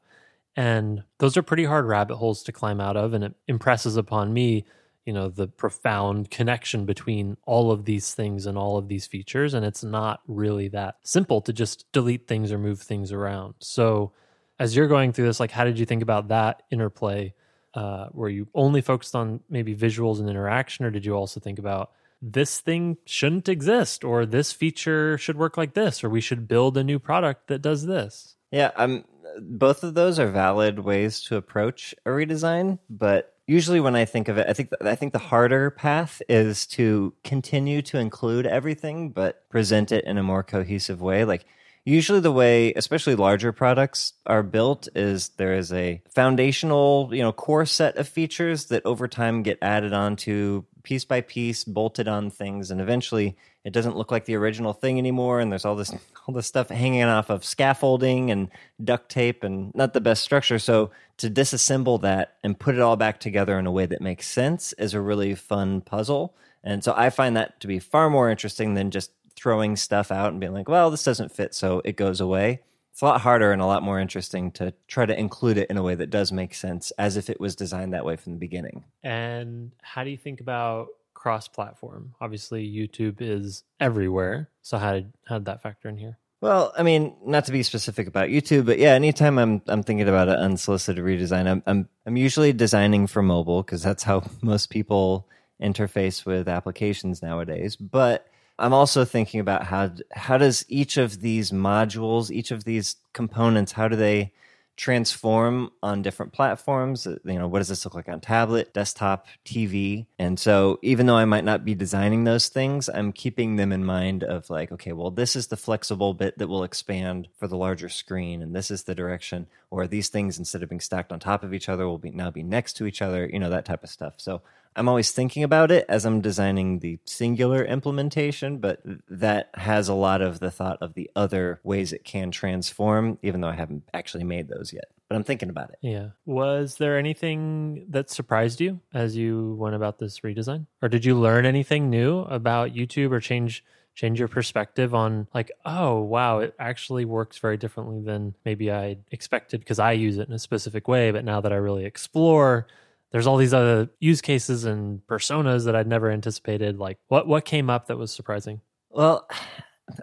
And 0.57 1.05
those 1.19 1.37
are 1.37 1.43
pretty 1.43 1.65
hard 1.65 1.87
rabbit 1.87 2.17
holes 2.17 2.43
to 2.45 2.53
climb 2.53 2.81
out 2.81 2.97
of. 2.97 3.15
And 3.15 3.25
it 3.25 3.35
impresses 3.47 3.97
upon 3.97 4.33
me, 4.33 4.67
you 5.07 5.13
know, 5.13 5.29
the 5.29 5.47
profound 5.47 6.31
connection 6.31 6.85
between 6.85 7.37
all 7.47 7.71
of 7.71 7.85
these 7.85 8.13
things 8.15 8.47
and 8.47 8.59
all 8.59 8.77
of 8.77 8.89
these 8.89 9.07
features. 9.07 9.55
And 9.55 9.65
it's 9.65 9.85
not 9.85 10.21
really 10.27 10.69
that 10.69 10.97
simple 11.05 11.41
to 11.43 11.53
just 11.53 11.91
delete 11.93 12.27
things 12.27 12.53
or 12.53 12.59
move 12.59 12.81
things 12.81 13.13
around. 13.13 13.55
So, 13.61 14.13
as 14.59 14.77
you're 14.77 14.89
going 14.89 15.13
through 15.13 15.25
this, 15.25 15.41
like, 15.41 15.51
how 15.51 15.65
did 15.65 15.79
you 15.79 15.87
think 15.87 16.03
about 16.03 16.29
that 16.29 16.65
interplay 16.71 17.33
uh, 17.75 18.09
were 18.13 18.29
you 18.29 18.49
only 18.55 18.81
focused 18.81 19.15
on 19.15 19.41
maybe 19.49 19.75
visuals 19.75 20.19
and 20.19 20.29
interaction, 20.29 20.85
or 20.85 20.91
did 20.91 21.05
you 21.05 21.15
also 21.15 21.41
think 21.41 21.59
about 21.59 21.93
this 22.23 22.61
thing 22.61 22.99
shouldn't 23.05 23.49
exist, 23.49 24.05
or 24.05 24.27
this 24.27 24.53
feature 24.53 25.17
should 25.19 25.37
work 25.37 25.57
like 25.57 25.75
this, 25.75 26.05
or 26.05 26.11
we 26.11 26.21
should 26.21 26.49
build 26.49 26.77
a 26.77 26.85
new 26.85 26.99
product 26.99 27.49
that 27.49 27.63
does 27.63 27.87
this? 27.87 28.37
Yeah, 28.51 28.71
um, 28.77 29.05
both 29.41 29.83
of 29.85 29.95
those 29.95 30.19
are 30.19 30.27
valid 30.27 30.81
ways 30.81 31.21
to 31.23 31.37
approach 31.37 31.95
a 32.05 32.11
redesign, 32.11 32.79
but 32.89 33.35
usually 33.47 33.81
when 33.81 33.97
I 33.97 34.05
think 34.05 34.29
of 34.29 34.39
it, 34.39 34.47
I 34.49 34.53
think 34.53 34.71
I 34.81 34.95
think 34.95 35.13
the 35.13 35.19
harder 35.19 35.71
path 35.71 36.23
is 36.29 36.67
to 36.69 37.15
continue 37.25 37.83
to 37.83 37.99
include 37.99 38.47
everything, 38.47 39.11
but 39.11 39.49
present 39.49 39.93
it 39.93 40.05
in 40.05 40.19
a 40.19 40.23
more 40.23 40.43
cohesive 40.43 41.01
way. 41.01 41.25
Like 41.25 41.47
usually 41.85 42.21
the 42.21 42.33
way 42.33 42.73
especially 42.75 43.15
larger 43.15 43.53
products 43.53 44.13
are 44.27 44.43
built 44.43 44.89
is 44.95 45.31
there 45.31 45.55
is 45.55 45.73
a 45.73 46.03
foundational 46.09 47.09
you 47.13 47.23
know 47.23 47.33
core 47.33 47.67
set 47.67 47.97
of 47.97 48.09
features 48.09 48.67
that 48.67 48.85
over 48.85 49.09
time 49.09 49.43
get 49.43 49.59
added 49.63 49.93
onto 49.93 50.65
piece 50.83 51.05
by 51.05 51.21
piece 51.21 51.65
bolted 51.65 52.09
on 52.09 52.31
things 52.31 52.71
and 52.71 52.81
eventually 52.81 53.37
it 53.65 53.73
doesn't 53.73 53.97
look 53.97 54.11
like 54.11 54.25
the 54.25 54.35
original 54.35 54.73
thing 54.73 54.99
anymore 54.99 55.41
and 55.41 55.51
there's 55.51 55.65
all 55.65 55.77
this 55.77 55.93
all 56.27 56.35
this 56.35 56.47
stuff 56.47 56.69
hanging 56.69 57.03
off 57.03 57.31
of 57.31 57.45
scaffolding 57.45 58.31
and 58.31 58.49
duct 58.83 59.09
tape 59.09 59.45
and 59.45 59.75
not 59.75 59.93
the 59.93 60.01
best 60.01 60.23
structure. 60.23 60.59
So 60.59 60.91
to 61.19 61.31
disassemble 61.31 62.01
that 62.03 62.37
and 62.43 62.59
put 62.59 62.75
it 62.75 62.81
all 62.81 62.97
back 62.97 63.21
together 63.21 63.59
in 63.59 63.67
a 63.67 63.73
way 63.73 63.87
that 63.87 64.01
makes 64.01 64.27
sense 64.27 64.73
is 64.75 64.95
a 64.95 65.01
really 65.01 65.35
fun 65.35 65.81
puzzle. 65.81 66.35
And 66.63 66.85
so 66.85 66.93
i 66.97 67.11
find 67.11 67.37
that 67.37 67.61
to 67.61 67.67
be 67.67 67.79
far 67.79 68.11
more 68.11 68.31
interesting 68.31 68.75
than 68.75 68.91
just 68.91 69.13
throwing 69.41 69.77
stuff 69.77 70.11
out 70.11 70.31
and 70.33 70.41
being 70.41 70.53
like, 70.53 70.69
well, 70.69 70.91
this 70.91 71.05
doesn't 71.05 71.33
fit, 71.33 71.55
so 71.55 71.81
it 71.85 71.97
goes 71.97 72.21
away. 72.21 72.61
It's 72.93 73.03
a 73.03 73.05
lot 73.05 73.21
harder 73.21 73.53
and 73.53 73.63
a 73.63 73.67
lot 73.67 73.83
more 73.83 74.01
interesting 74.01 74.51
to 74.53 74.75
try 74.89 75.07
to 75.07 75.19
include 75.19 75.57
it 75.57 75.71
in 75.71 75.77
a 75.77 75.83
way 75.83 75.95
that 75.95 76.11
does 76.11 76.33
make 76.33 76.55
sense 76.55 76.91
as 76.99 77.17
if 77.17 77.31
it 77.31 77.41
was 77.41 77.57
designed 77.57 77.95
that 77.95 78.05
way 78.05 78.17
from 78.17 78.33
the 78.33 78.39
beginning. 78.39 78.85
And 79.03 79.71
how 79.81 80.05
do 80.05 80.11
you 80.11 80.19
think 80.19 80.41
about 80.41 80.89
cross 81.15 81.49
platform? 81.49 82.15
Obviously, 82.21 82.67
YouTube 82.67 83.17
is 83.21 83.63
everywhere. 83.79 84.51
So 84.63 84.77
how 84.77 84.95
did 84.95 85.13
how 85.27 85.39
did 85.39 85.47
that 85.47 85.63
factor 85.63 85.89
in 85.89 85.97
here? 85.97 86.19
Well, 86.41 86.73
I 86.77 86.83
mean, 86.83 87.15
not 87.25 87.45
to 87.47 87.53
be 87.53 87.63
specific 87.63 88.07
about 88.07 88.29
YouTube, 88.29 88.65
but 88.67 88.79
yeah, 88.79 88.93
anytime 88.93 89.39
I'm 89.39 89.63
I'm 89.69 89.83
thinking 89.83 90.09
about 90.09 90.29
an 90.29 90.37
unsolicited 90.37 91.05
redesign, 91.05 91.47
I'm 91.47 91.63
I'm 91.67 91.89
I'm 92.07 92.17
usually 92.17 92.53
designing 92.53 93.07
for 93.07 93.23
mobile 93.23 93.63
because 93.63 93.83
that's 93.83 94.03
how 94.03 94.23
most 94.43 94.71
people 94.71 95.29
interface 95.63 96.25
with 96.25 96.49
applications 96.49 97.23
nowadays. 97.23 97.77
But 97.77 98.27
I'm 98.61 98.75
also 98.75 99.05
thinking 99.05 99.41
about 99.41 99.65
how 99.65 99.91
how 100.13 100.39
does 100.39 100.65
each 100.69 100.97
of 100.97 101.21
these 101.21 101.51
modules, 101.51 102.31
each 102.31 102.51
of 102.51 102.65
these 102.65 102.97
components, 103.13 103.73
how 103.73 103.89
do 103.89 103.97
they 103.97 104.33
transform 104.77 105.71
on 105.83 106.01
different 106.01 106.33
platforms? 106.33 107.07
Uh, 107.07 107.17
you 107.25 107.39
know, 107.39 107.49
what 107.49 107.59
does 107.59 107.69
this 107.69 107.85
look 107.85 107.95
like 107.95 108.09
on 108.09 108.21
tablet, 108.21 108.73
desktop, 108.73 109.27
TV? 109.45 110.07
And 110.19 110.39
so 110.39 110.79
even 110.83 111.07
though 111.07 111.17
I 111.17 111.27
might 111.27 111.45
not 111.45 111.65
be 111.65 111.75
designing 111.75 112.25
those 112.25 112.49
things, 112.49 112.89
I'm 112.89 113.13
keeping 113.13 113.57
them 113.57 113.73
in 113.73 113.85
mind 113.85 114.25
of 114.25 114.49
like, 114.49 114.73
okay, 114.73 114.93
well, 114.93 115.11
this 115.11 115.37
is 115.37 115.49
the 115.49 115.57
flexible 115.57 116.15
bit 116.15 116.39
that 116.39 116.49
will 116.49 116.65
expand 116.65 117.29
for 117.39 117.47
the 117.47 117.59
larger 117.59 117.91
screen, 117.91 118.41
and 118.43 118.55
this 118.55 118.71
is 118.71 118.85
the 118.85 118.95
direction, 118.95 119.49
or 119.71 119.87
these 119.87 120.09
things 120.09 120.39
instead 120.39 120.63
of 120.63 120.69
being 120.69 120.81
stacked 120.81 121.13
on 121.13 121.21
top 121.21 121.43
of 121.43 121.53
each 121.53 121.69
other 121.69 121.87
will 121.87 121.99
be 121.99 122.11
now 122.11 122.31
be 122.31 122.43
next 122.43 122.75
to 122.75 122.87
each 122.87 123.03
other, 123.03 123.29
you 123.31 123.39
know, 123.39 123.51
that 123.51 123.65
type 123.65 123.85
of 123.85 123.91
stuff. 123.91 124.15
So 124.17 124.43
I'm 124.77 124.89
always 124.89 125.11
thinking 125.11 125.43
about 125.43 125.71
it 125.71 125.85
as 125.89 126.05
I'm 126.05 126.21
designing 126.21 126.79
the 126.79 126.99
singular 127.05 127.65
implementation, 127.65 128.59
but 128.59 128.81
that 129.09 129.51
has 129.55 129.89
a 129.89 129.95
lot 129.95 130.23
of 130.23 130.41
the 130.41 130.51
thought 130.51 130.79
of 130.81 130.95
the 130.95 131.11
other 131.17 131.61
ways 131.65 131.93
it 131.93 132.05
can 132.05 132.31
transform, 132.31 133.19
even 133.23 133.41
though 133.41 133.49
I 133.49 133.57
haven't 133.57 133.85
actually 133.93 134.25
made 134.25 134.49
those 134.49 134.73
yet. 134.73 134.85
But 135.09 135.17
I'm 135.17 135.25
thinking 135.25 135.51
about 135.51 135.71
it. 135.71 135.79
Yeah. 135.83 136.11
Was 136.25 136.77
there 136.77 136.97
anything 136.97 137.87
that 137.89 138.11
surprised 138.11 138.61
you 138.61 138.81
as 138.95 139.17
you 139.17 139.57
went 139.59 139.75
about 139.75 139.99
this 139.99 140.21
redesign? 140.21 140.67
Or 140.83 140.89
did 140.89 141.05
you 141.05 141.19
learn 141.19 141.47
anything 141.47 141.91
new 141.91 142.21
about 142.21 142.75
YouTube 142.75 143.11
or 143.11 143.21
change 143.21 143.65
change 143.95 144.21
your 144.21 144.29
perspective 144.29 144.95
on 144.95 145.27
like, 145.35 145.51
oh 145.67 146.01
wow, 146.01 146.39
it 146.39 146.55
actually 146.59 147.05
works 147.05 147.39
very 147.39 147.57
differently 147.57 148.01
than 148.01 148.35
maybe 148.45 148.71
I 148.71 148.99
expected 149.11 149.61
because 149.61 149.81
I 149.81 149.93
use 149.93 150.17
it 150.17 150.29
in 150.29 150.35
a 150.35 150.39
specific 150.39 150.87
way, 150.89 151.11
but 151.11 151.25
now 151.25 151.41
that 151.41 151.53
I 151.53 151.57
really 151.57 151.85
explore 151.85 152.67
there's 153.11 153.27
all 153.27 153.37
these 153.37 153.55
other 153.55 153.91
use 153.99 154.21
cases 154.21 154.65
and 154.65 155.01
personas 155.07 155.65
that 155.65 155.77
I'd 155.77 155.87
never 155.87 156.11
anticipated. 156.11 156.79
Like 156.79 156.99
what 157.09 157.27
what 157.27 157.45
came 157.45 157.71
up 157.71 157.87
that 157.87 157.99
was 157.99 158.13
surprising? 158.13 158.61
Well, 158.91 159.29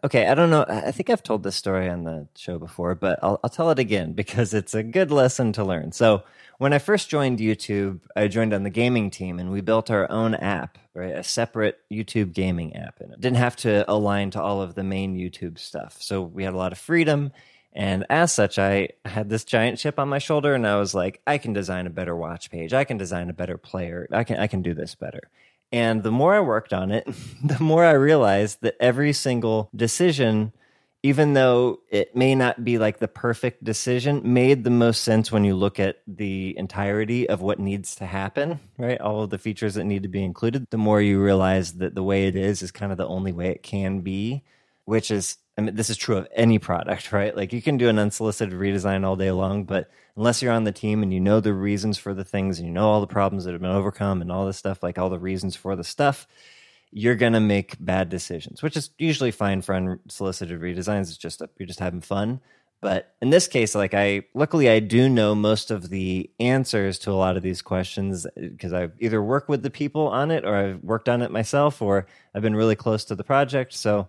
okay, 0.03 0.27
I 0.27 0.35
don't 0.35 0.49
know. 0.49 0.65
I 0.67 0.91
think 0.91 1.09
I've 1.09 1.23
told 1.23 1.43
this 1.43 1.55
story 1.55 1.89
on 1.89 2.03
the 2.03 2.27
show 2.35 2.57
before, 2.59 2.95
but 2.95 3.19
I'll, 3.21 3.39
I'll 3.43 3.49
tell 3.49 3.69
it 3.69 3.79
again 3.79 4.13
because 4.13 4.53
it's 4.53 4.73
a 4.73 4.83
good 4.83 5.11
lesson 5.11 5.53
to 5.53 5.63
learn. 5.63 5.91
So, 5.91 6.23
when 6.57 6.73
I 6.73 6.79
first 6.79 7.09
joined 7.09 7.37
YouTube, 7.37 7.99
I 8.15 8.27
joined 8.27 8.51
on 8.51 8.63
the 8.63 8.71
gaming 8.71 9.11
team 9.11 9.37
and 9.37 9.51
we 9.51 9.61
built 9.61 9.91
our 9.91 10.09
own 10.11 10.33
app, 10.33 10.79
right? 10.95 11.15
A 11.15 11.23
separate 11.23 11.77
YouTube 11.91 12.33
gaming 12.33 12.75
app. 12.75 12.99
And 12.99 13.13
it 13.13 13.21
didn't 13.21 13.37
have 13.37 13.55
to 13.57 13.85
align 13.87 14.31
to 14.31 14.41
all 14.41 14.61
of 14.63 14.73
the 14.73 14.83
main 14.83 15.15
YouTube 15.15 15.59
stuff. 15.59 15.97
So 16.01 16.23
we 16.23 16.43
had 16.43 16.55
a 16.55 16.57
lot 16.57 16.71
of 16.71 16.79
freedom. 16.79 17.31
And 17.77 18.07
as 18.09 18.33
such, 18.33 18.57
I 18.57 18.89
had 19.05 19.29
this 19.29 19.43
giant 19.45 19.77
chip 19.77 19.99
on 19.99 20.09
my 20.09 20.17
shoulder 20.17 20.55
and 20.55 20.65
I 20.65 20.77
was 20.77 20.95
like, 20.95 21.21
I 21.27 21.37
can 21.37 21.53
design 21.53 21.85
a 21.85 21.91
better 21.91 22.15
watch 22.15 22.49
page. 22.49 22.73
I 22.73 22.83
can 22.83 22.97
design 22.97 23.29
a 23.29 23.33
better 23.33 23.57
player. 23.57 24.07
I 24.11 24.23
can 24.23 24.37
I 24.37 24.47
can 24.47 24.63
do 24.63 24.73
this 24.73 24.95
better. 24.95 25.29
And 25.71 26.01
the 26.01 26.11
more 26.11 26.33
I 26.33 26.39
worked 26.39 26.73
on 26.73 26.91
it, 26.91 27.07
the 27.43 27.61
more 27.61 27.85
I 27.85 27.91
realized 27.91 28.61
that 28.61 28.77
every 28.79 29.13
single 29.13 29.69
decision 29.75 30.53
even 31.03 31.33
though 31.33 31.79
it 31.89 32.15
may 32.15 32.33
not 32.33 32.63
be 32.63 32.79
like 32.79 32.97
the 32.97 33.07
perfect 33.07 33.63
decision, 33.63 34.21
made 34.33 34.63
the 34.63 34.69
most 34.71 35.03
sense 35.03 35.31
when 35.31 35.43
you 35.43 35.55
look 35.55 35.79
at 35.79 35.97
the 36.07 36.57
entirety 36.57 37.29
of 37.29 37.41
what 37.41 37.59
needs 37.59 37.95
to 37.95 38.05
happen, 38.05 38.59
right? 38.77 38.99
All 38.99 39.23
of 39.23 39.29
the 39.29 39.37
features 39.37 39.75
that 39.75 39.83
need 39.83 40.03
to 40.03 40.09
be 40.09 40.23
included. 40.23 40.65
The 40.69 40.77
more 40.77 40.99
you 40.99 41.21
realize 41.21 41.73
that 41.73 41.93
the 41.93 42.03
way 42.03 42.27
it 42.27 42.35
is 42.35 42.61
is 42.61 42.71
kind 42.71 42.91
of 42.91 42.97
the 42.97 43.07
only 43.07 43.31
way 43.31 43.49
it 43.49 43.61
can 43.61 44.01
be, 44.01 44.43
which 44.85 45.11
is, 45.11 45.37
I 45.57 45.61
mean, 45.61 45.75
this 45.75 45.89
is 45.89 45.97
true 45.97 46.17
of 46.17 46.27
any 46.33 46.59
product, 46.59 47.11
right? 47.11 47.35
Like 47.35 47.53
you 47.53 47.61
can 47.61 47.77
do 47.77 47.89
an 47.89 47.99
unsolicited 47.99 48.57
redesign 48.57 49.05
all 49.05 49.15
day 49.15 49.31
long, 49.31 49.63
but 49.63 49.89
unless 50.15 50.41
you're 50.41 50.53
on 50.53 50.63
the 50.63 50.71
team 50.71 51.03
and 51.03 51.13
you 51.13 51.19
know 51.19 51.39
the 51.39 51.53
reasons 51.53 51.97
for 51.97 52.13
the 52.13 52.23
things 52.23 52.59
and 52.59 52.67
you 52.67 52.73
know 52.73 52.89
all 52.89 53.01
the 53.01 53.07
problems 53.07 53.45
that 53.45 53.51
have 53.53 53.61
been 53.61 53.71
overcome 53.71 54.21
and 54.21 54.31
all 54.31 54.45
this 54.45 54.57
stuff, 54.57 54.83
like 54.83 54.97
all 54.97 55.09
the 55.09 55.19
reasons 55.19 55.55
for 55.55 55.75
the 55.75 55.83
stuff, 55.83 56.27
you're 56.91 57.15
to 57.15 57.39
make 57.39 57.75
bad 57.79 58.09
decisions, 58.09 58.63
which 58.63 58.77
is 58.77 58.91
usually 58.97 59.31
fine 59.31 59.61
for 59.61 59.75
unsolicited 59.75 60.59
redesigns. 60.61 61.09
It's 61.09 61.17
just 61.17 61.41
a, 61.41 61.49
you're 61.57 61.67
just 61.67 61.79
having 61.79 62.01
fun. 62.01 62.39
But 62.79 63.15
in 63.21 63.31
this 63.31 63.47
case, 63.47 63.73
like 63.73 63.93
I, 63.95 64.23
luckily 64.35 64.69
I 64.69 64.79
do 64.79 65.09
know 65.09 65.33
most 65.33 65.71
of 65.71 65.89
the 65.89 66.29
answers 66.39 66.99
to 66.99 67.11
a 67.11 67.13
lot 67.13 67.35
of 67.35 67.41
these 67.41 67.61
questions 67.61 68.25
uh, 68.25 68.29
because 68.35 68.71
I've 68.71 68.93
either 68.99 69.21
worked 69.21 69.49
with 69.49 69.63
the 69.63 69.71
people 69.71 70.07
on 70.07 70.29
it 70.29 70.45
or 70.45 70.55
I've 70.55 70.83
worked 70.83 71.09
on 71.09 71.23
it 71.23 71.31
myself 71.31 71.81
or 71.81 72.05
I've 72.35 72.43
been 72.43 72.55
really 72.55 72.75
close 72.75 73.03
to 73.05 73.15
the 73.15 73.23
project. 73.23 73.73
So 73.73 74.07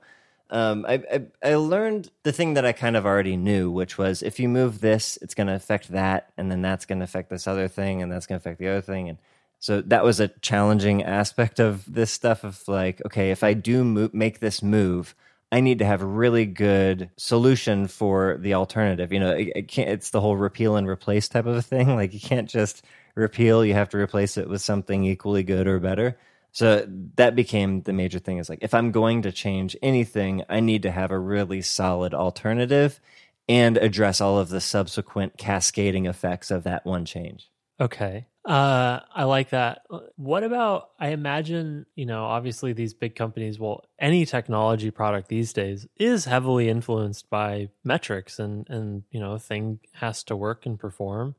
um, 0.51 0.87
I, 0.89 1.03
I, 1.13 1.51
I 1.51 1.55
learned 1.57 2.11
the 2.23 2.33
thing 2.33 2.55
that 2.55 2.65
I 2.65 2.73
kind 2.73 2.97
of 2.97 3.05
already 3.05 3.37
knew, 3.37 3.71
which 3.71 3.99
was 3.99 4.23
if 4.23 4.41
you 4.41 4.49
move 4.49 4.81
this, 4.81 5.19
it's 5.21 5.35
going 5.35 5.47
to 5.47 5.55
affect 5.55 5.89
that, 5.89 6.33
and 6.37 6.51
then 6.51 6.63
that's 6.63 6.87
going 6.87 6.99
to 6.99 7.05
affect 7.05 7.31
this 7.31 7.47
other 7.47 7.69
thing, 7.69 8.03
and 8.03 8.11
that's 8.11 8.27
going 8.27 8.41
to 8.41 8.43
affect 8.43 8.59
the 8.59 8.69
other 8.69 8.81
thing, 8.81 9.09
and 9.09 9.19
so 9.61 9.81
that 9.83 10.05
was 10.05 10.21
a 10.21 10.29
challenging 10.29 11.03
aspect 11.03 11.59
of 11.59 11.93
this 11.93 12.13
stuff 12.13 12.45
of 12.45 12.67
like, 12.69 13.03
okay, 13.07 13.31
if 13.31 13.43
I 13.43 13.55
do 13.55 13.83
make 14.13 14.39
this 14.39 14.63
move, 14.63 15.15
I 15.51 15.61
need 15.61 15.79
to 15.81 15.85
have 15.85 16.03
a 16.03 16.07
really 16.07 16.47
good 16.47 17.11
solution 17.17 17.89
for 17.89 18.37
the 18.39 18.55
alternative. 18.55 19.13
You 19.13 19.21
know, 19.21 19.31
it, 19.31 19.53
it 19.57 19.69
can't, 19.69 19.89
it's 19.89 20.11
the 20.11 20.21
whole 20.21 20.37
repeal 20.37 20.77
and 20.77 20.87
replace 20.87 21.29
type 21.29 21.47
of 21.47 21.57
a 21.57 21.63
thing. 21.63 21.89
Like 21.97 22.13
you 22.15 22.21
can't 22.21 22.49
just 22.49 22.85
repeal, 23.15 23.65
you 23.65 23.75
have 23.75 23.89
to 23.91 23.99
replace 23.99 24.37
it 24.37 24.49
with 24.49 24.63
something 24.63 25.05
equally 25.05 25.43
good 25.43 25.67
or 25.67 25.81
better. 25.81 26.17
So 26.53 26.87
that 27.17 27.37
became 27.37 27.83
the 27.83 27.93
major 27.93 28.19
thing 28.19 28.39
is 28.39 28.49
like, 28.49 28.61
if 28.63 28.75
I'm 28.75 28.91
going 28.91 29.23
to 29.23 29.33
change 29.33 29.77
anything, 29.83 30.43
I 30.49 30.61
need 30.61 30.83
to 30.83 30.91
have 30.91 31.11
a 31.11 31.19
really 31.19 31.63
solid 31.63 32.15
alternative 32.15 33.01
and 33.49 33.77
address 33.77 34.21
all 34.21 34.39
of 34.39 34.49
the 34.49 34.61
subsequent 34.61 35.39
cascading 35.39 36.07
effects 36.07 36.51
of 36.51 36.65
that 36.65 36.85
one 36.85 37.05
change. 37.05 37.51
Okay. 37.81 38.27
Uh, 38.45 39.01
I 39.15 39.25
like 39.25 39.51
that. 39.51 39.83
What 40.17 40.43
about? 40.43 40.91
I 40.99 41.09
imagine 41.09 41.85
you 41.95 42.07
know, 42.07 42.25
obviously 42.25 42.73
these 42.73 42.95
big 42.95 43.15
companies. 43.15 43.59
Well, 43.59 43.85
any 43.99 44.25
technology 44.25 44.91
product 44.91 45.29
these 45.29 45.53
days 45.53 45.87
is 45.97 46.25
heavily 46.25 46.69
influenced 46.69 47.29
by 47.29 47.69
metrics, 47.85 48.39
and 48.39 48.67
and 48.71 49.03
you 49.11 49.21
know, 49.21 49.37
thing 49.37 49.81
has 49.93 50.25
to 50.25 50.37
work 50.37 50.65
and 50.65 50.79
perform. 50.79 51.35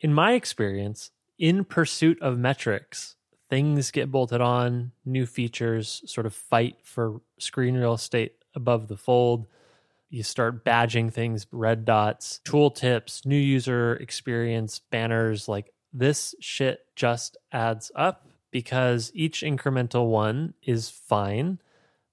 In 0.00 0.12
my 0.12 0.32
experience, 0.32 1.10
in 1.38 1.64
pursuit 1.64 2.20
of 2.20 2.38
metrics, 2.38 3.16
things 3.50 3.90
get 3.90 4.10
bolted 4.10 4.40
on. 4.40 4.92
New 5.04 5.26
features 5.26 6.02
sort 6.06 6.24
of 6.26 6.34
fight 6.34 6.76
for 6.82 7.20
screen 7.38 7.74
real 7.76 7.92
estate 7.92 8.32
above 8.54 8.88
the 8.88 8.96
fold 8.96 9.46
you 10.10 10.24
start 10.24 10.64
badging 10.64 11.12
things 11.12 11.46
red 11.52 11.84
dots 11.84 12.40
tooltips, 12.44 13.24
new 13.24 13.38
user 13.38 13.94
experience 13.94 14.80
banners 14.90 15.48
like 15.48 15.72
this 15.92 16.34
shit 16.40 16.80
just 16.96 17.36
adds 17.52 17.90
up 17.94 18.26
because 18.50 19.12
each 19.14 19.42
incremental 19.42 20.08
one 20.08 20.54
is 20.62 20.90
fine. 20.90 21.60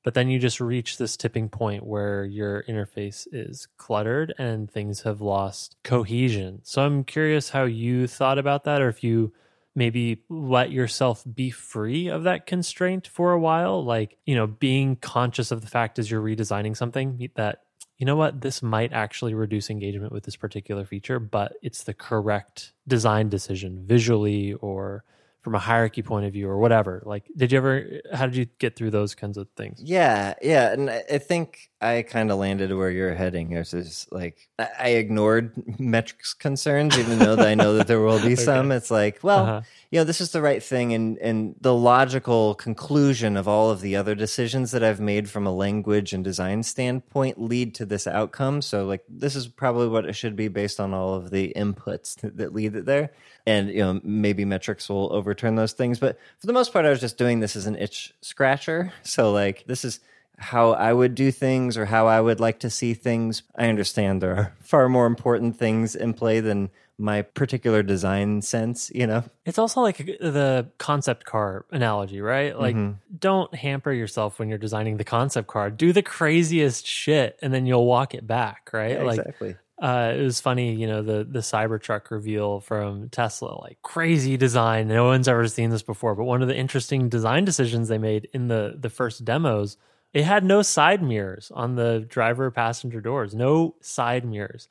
But 0.03 0.13
then 0.13 0.29
you 0.29 0.39
just 0.39 0.61
reach 0.61 0.97
this 0.97 1.17
tipping 1.17 1.49
point 1.49 1.85
where 1.85 2.23
your 2.23 2.63
interface 2.63 3.27
is 3.31 3.67
cluttered 3.77 4.33
and 4.37 4.71
things 4.71 5.01
have 5.01 5.19
lost 5.19 5.75
cohesion. 5.83 6.61
So 6.63 6.83
I'm 6.83 7.03
curious 7.03 7.49
how 7.49 7.63
you 7.63 8.07
thought 8.07 8.37
about 8.37 8.63
that, 8.63 8.81
or 8.81 8.87
if 8.87 9.03
you 9.03 9.33
maybe 9.77 10.23
let 10.27 10.71
yourself 10.71 11.23
be 11.35 11.51
free 11.51 12.07
of 12.07 12.23
that 12.23 12.47
constraint 12.47 13.07
for 13.07 13.31
a 13.31 13.39
while. 13.39 13.85
Like, 13.85 14.17
you 14.25 14.33
know, 14.33 14.47
being 14.47 14.95
conscious 14.95 15.51
of 15.51 15.61
the 15.61 15.67
fact 15.67 15.99
as 15.99 16.09
you're 16.09 16.21
redesigning 16.21 16.75
something 16.75 17.29
that 17.35 17.61
you 17.99 18.05
know 18.05 18.15
what, 18.15 18.41
this 18.41 18.61
might 18.61 18.91
actually 18.91 19.35
reduce 19.35 19.69
engagement 19.69 20.11
with 20.11 20.23
this 20.23 20.35
particular 20.35 20.83
feature, 20.83 21.19
but 21.19 21.53
it's 21.61 21.83
the 21.83 21.93
correct 21.93 22.73
design 22.87 23.29
decision 23.29 23.85
visually 23.85 24.53
or 24.53 25.03
from 25.41 25.55
a 25.55 25.59
hierarchy 25.59 26.01
point 26.01 26.25
of 26.25 26.33
view 26.33 26.49
or 26.49 26.57
whatever. 26.57 27.01
Like, 27.05 27.25
did 27.35 27.51
you 27.51 27.57
ever, 27.57 28.01
how 28.13 28.25
did 28.25 28.35
you 28.35 28.45
get 28.59 28.75
through 28.75 28.91
those 28.91 29.15
kinds 29.15 29.37
of 29.37 29.47
things? 29.55 29.81
Yeah, 29.83 30.33
yeah. 30.41 30.73
And 30.73 30.89
I 30.89 31.19
think 31.19 31.69
I 31.79 32.01
kind 32.01 32.31
of 32.31 32.39
landed 32.39 32.73
where 32.73 32.89
you're 32.89 33.13
heading. 33.13 33.51
It's 33.51 33.71
just 33.71 34.11
like, 34.11 34.49
I 34.57 34.89
ignored 34.89 35.53
metrics 35.79 36.33
concerns, 36.33 36.97
even 36.97 37.19
though 37.19 37.35
I 37.35 37.55
know 37.55 37.75
that 37.75 37.87
there 37.87 37.99
will 37.99 38.19
be 38.19 38.25
okay. 38.33 38.35
some. 38.35 38.71
It's 38.71 38.91
like, 38.91 39.19
well, 39.23 39.45
uh-huh 39.45 39.61
you 39.91 39.99
know 39.99 40.03
this 40.03 40.19
is 40.19 40.31
the 40.31 40.41
right 40.41 40.61
thing 40.61 40.93
and 40.93 41.17
and 41.19 41.55
the 41.61 41.73
logical 41.73 42.55
conclusion 42.55 43.37
of 43.37 43.47
all 43.47 43.69
of 43.69 43.81
the 43.81 43.95
other 43.95 44.15
decisions 44.15 44.71
that 44.71 44.83
I've 44.83 44.99
made 44.99 45.29
from 45.29 45.47
a 45.47 45.53
language 45.53 46.13
and 46.13 46.23
design 46.23 46.63
standpoint 46.63 47.39
lead 47.39 47.73
to 47.75 47.85
this 47.85 48.07
outcome 48.07 48.61
so 48.61 48.85
like 48.85 49.03
this 49.07 49.35
is 49.35 49.47
probably 49.47 49.87
what 49.87 50.05
it 50.05 50.13
should 50.13 50.35
be 50.35 50.47
based 50.47 50.79
on 50.79 50.93
all 50.93 51.15
of 51.15 51.29
the 51.29 51.53
inputs 51.55 52.15
that 52.37 52.53
lead 52.53 52.75
it 52.75 52.85
there 52.85 53.11
and 53.45 53.69
you 53.69 53.79
know 53.79 53.99
maybe 54.03 54.45
metrics 54.45 54.89
will 54.89 55.11
overturn 55.13 55.55
those 55.55 55.73
things 55.73 55.99
but 55.99 56.19
for 56.39 56.47
the 56.47 56.53
most 56.53 56.73
part 56.73 56.85
I 56.85 56.89
was 56.89 57.01
just 57.01 57.17
doing 57.17 57.39
this 57.39 57.55
as 57.55 57.65
an 57.65 57.77
itch 57.77 58.13
scratcher 58.21 58.91
so 59.03 59.31
like 59.31 59.63
this 59.67 59.85
is 59.85 59.99
how 60.37 60.71
I 60.71 60.93
would 60.93 61.15
do 61.15 61.31
things 61.31 61.77
or 61.77 61.85
how 61.85 62.07
I 62.07 62.21
would 62.21 62.39
like 62.39 62.59
to 62.59 62.69
see 62.69 62.93
things. 62.93 63.43
I 63.55 63.67
understand 63.67 64.21
there 64.21 64.35
are 64.35 64.53
far 64.61 64.89
more 64.89 65.05
important 65.05 65.57
things 65.57 65.95
in 65.95 66.13
play 66.13 66.39
than 66.39 66.69
my 66.99 67.21
particular 67.21 67.83
design 67.83 68.41
sense, 68.41 68.91
you 68.93 69.05
know? 69.05 69.23
It's 69.45 69.59
also 69.59 69.81
like 69.81 69.97
the 69.97 70.67
concept 70.79 71.25
car 71.25 71.65
analogy, 71.71 72.21
right? 72.21 72.57
Like, 72.57 72.75
mm-hmm. 72.75 72.93
don't 73.19 73.53
hamper 73.53 73.91
yourself 73.91 74.39
when 74.39 74.49
you're 74.49 74.57
designing 74.57 74.97
the 74.97 75.03
concept 75.03 75.47
car. 75.47 75.69
Do 75.69 75.93
the 75.93 76.01
craziest 76.01 76.87
shit 76.87 77.37
and 77.41 77.53
then 77.53 77.67
you'll 77.67 77.85
walk 77.85 78.15
it 78.15 78.25
back, 78.25 78.71
right? 78.73 78.93
Yeah, 78.93 79.03
like, 79.03 79.19
exactly. 79.19 79.55
Uh, 79.79 80.13
it 80.17 80.23
was 80.23 80.41
funny, 80.41 80.73
you 80.73 80.87
know, 80.87 81.03
the 81.03 81.23
the 81.23 81.39
Cybertruck 81.39 82.09
reveal 82.09 82.61
from 82.61 83.09
Tesla, 83.09 83.61
like 83.61 83.77
crazy 83.83 84.35
design. 84.35 84.87
No 84.87 85.05
one's 85.05 85.27
ever 85.27 85.47
seen 85.47 85.69
this 85.69 85.83
before. 85.83 86.15
But 86.15 86.23
one 86.23 86.41
of 86.41 86.47
the 86.47 86.57
interesting 86.57 87.09
design 87.09 87.45
decisions 87.45 87.87
they 87.87 87.99
made 87.99 88.27
in 88.33 88.47
the 88.47 88.75
the 88.75 88.89
first 88.89 89.23
demos, 89.23 89.77
it 90.13 90.23
had 90.23 90.43
no 90.43 90.61
side 90.61 91.03
mirrors 91.03 91.51
on 91.53 91.75
the 91.75 92.05
driver 92.07 92.49
passenger 92.51 93.01
doors, 93.01 93.35
no 93.35 93.75
side 93.81 94.25
mirrors. 94.25 94.67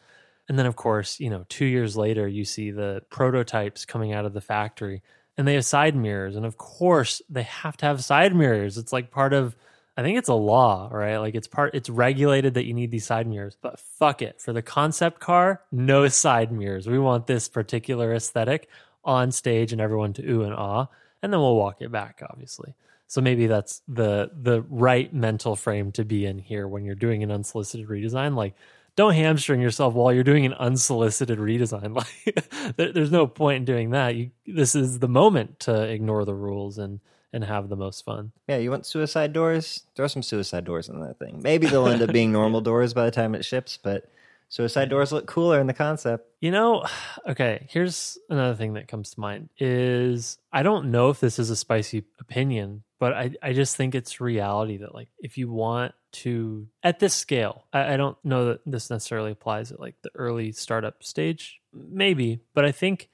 And 0.49 0.59
then, 0.59 0.67
of 0.67 0.77
course, 0.77 1.19
you 1.21 1.31
know, 1.31 1.45
two 1.49 1.65
years 1.65 1.97
later, 1.97 2.27
you 2.27 2.45
see 2.45 2.71
the 2.71 3.03
prototypes 3.11 3.85
coming 3.85 4.13
out 4.13 4.25
of 4.25 4.33
the 4.33 4.41
factory 4.41 5.03
and 5.37 5.47
they 5.47 5.55
have 5.55 5.65
side 5.65 5.95
mirrors. 5.97 6.37
And 6.37 6.47
of 6.47 6.57
course, 6.57 7.21
they 7.29 7.43
have 7.43 7.77
to 7.79 7.87
have 7.87 8.03
side 8.03 8.35
mirrors. 8.35 8.79
It's 8.79 8.93
like 8.93 9.11
part 9.11 9.33
of, 9.33 9.57
I 9.97 10.03
think 10.03 10.19
it's 10.19 10.29
a 10.29 10.35
law, 10.35 10.89
right? 10.91 11.19
Like 11.19 11.35
it's 11.35 11.49
part, 11.49 11.75
it's 11.75 11.91
regulated 11.91 12.55
that 12.55 12.65
you 12.65 12.75
need 12.75 12.91
these 12.91 13.07
side 13.07 13.27
mirrors. 13.27 13.57
But 13.61 13.79
fuck 13.79 14.23
it. 14.23 14.41
For 14.41 14.53
the 14.53 14.63
concept 14.63 15.21
car, 15.21 15.63
no 15.73 16.09
side 16.09 16.53
mirrors. 16.53 16.87
We 16.87 16.99
want 16.99 17.27
this 17.27 17.49
particular 17.49 18.15
aesthetic 18.15 18.69
on 19.05 19.31
stage 19.33 19.73
and 19.73 19.81
everyone 19.81 20.13
to 20.15 20.29
ooh 20.29 20.43
and 20.43 20.55
ah. 20.55 20.89
And 21.23 21.33
then 21.33 21.41
we'll 21.41 21.57
walk 21.57 21.81
it 21.81 21.91
back, 21.91 22.23
obviously. 22.29 22.75
So 23.07 23.21
maybe 23.21 23.47
that's 23.47 23.83
the 23.87 24.31
the 24.35 24.63
right 24.69 25.13
mental 25.13 25.57
frame 25.57 25.93
to 25.93 26.05
be 26.05 26.27
in 26.27 26.39
here 26.39 26.67
when 26.67 26.85
you're 26.85 26.95
doing 26.95 27.23
an 27.23 27.31
unsolicited 27.31 27.89
redesign. 27.89 28.35
Like 28.35 28.55
don't 28.97 29.15
hamstring 29.15 29.61
yourself 29.61 29.95
while 29.95 30.13
you're 30.13 30.25
doing 30.25 30.47
an 30.47 30.55
unsolicited 30.55 31.39
redesign. 31.39 31.95
Like 32.27 32.77
there, 32.77 32.93
there's 32.93 33.13
no 33.13 33.27
point 33.27 33.59
in 33.59 33.65
doing 33.65 33.91
that. 33.91 34.15
You, 34.15 34.31
this 34.47 34.75
is 34.75 34.99
the 34.99 35.09
moment 35.09 35.61
to 35.61 35.83
ignore 35.83 36.25
the 36.25 36.35
rules 36.35 36.79
and 36.79 37.01
and 37.33 37.45
have 37.45 37.69
the 37.69 37.77
most 37.77 38.05
fun. 38.05 38.33
Yeah, 38.49 38.57
you 38.57 38.71
want 38.71 38.87
suicide 38.87 39.33
doors? 39.33 39.83
Throw 39.95 40.07
some 40.07 40.23
suicide 40.23 40.65
doors 40.65 40.89
in 40.89 41.01
that 41.01 41.19
thing. 41.19 41.43
Maybe 41.43 41.67
they'll 41.67 41.87
end 41.87 42.03
up 42.03 42.13
being 42.13 42.33
normal 42.41 42.63
doors 42.63 42.95
by 42.95 43.05
the 43.05 43.11
time 43.11 43.35
it 43.35 43.45
ships, 43.45 43.79
but 43.81 44.11
Suicide 44.49 44.89
doors 44.89 45.13
look 45.13 45.27
cooler 45.27 45.61
in 45.61 45.67
the 45.67 45.75
concept. 45.75 46.29
You 46.41 46.51
know, 46.51 46.85
okay, 47.29 47.67
here's 47.71 48.19
another 48.31 48.55
thing 48.55 48.75
that 48.75 48.89
comes 48.89 49.11
to 49.11 49.21
mind 49.21 49.49
is 49.59 50.39
I 50.53 50.63
don't 50.63 50.91
know 50.91 51.11
if 51.11 51.21
this 51.21 51.39
is 51.39 51.51
a 51.51 51.57
spicy 51.57 52.05
opinion, 52.21 52.85
but 52.99 53.13
I, 53.13 53.31
I 53.43 53.53
just 53.53 53.77
think 53.77 53.95
it's 53.95 54.21
reality 54.21 54.79
that 54.79 54.95
like 54.95 55.09
if 55.19 55.37
you 55.37 55.51
want 55.51 55.95
to 56.13 56.69
at 56.83 56.99
this 56.99 57.15
scale, 57.15 57.65
I, 57.73 57.95
I 57.95 57.97
don't 57.97 58.17
know 58.25 58.47
that 58.47 58.61
this 58.67 58.91
necessarily 58.91 59.33
applies 59.33 59.73
at 59.73 59.81
like 59.81 59.97
the 60.03 60.11
early 60.15 60.53
startup 60.53 61.03
stage, 61.03 61.61
maybe, 61.73 62.41
but 62.55 62.65
I 62.65 62.73
think 62.73 63.11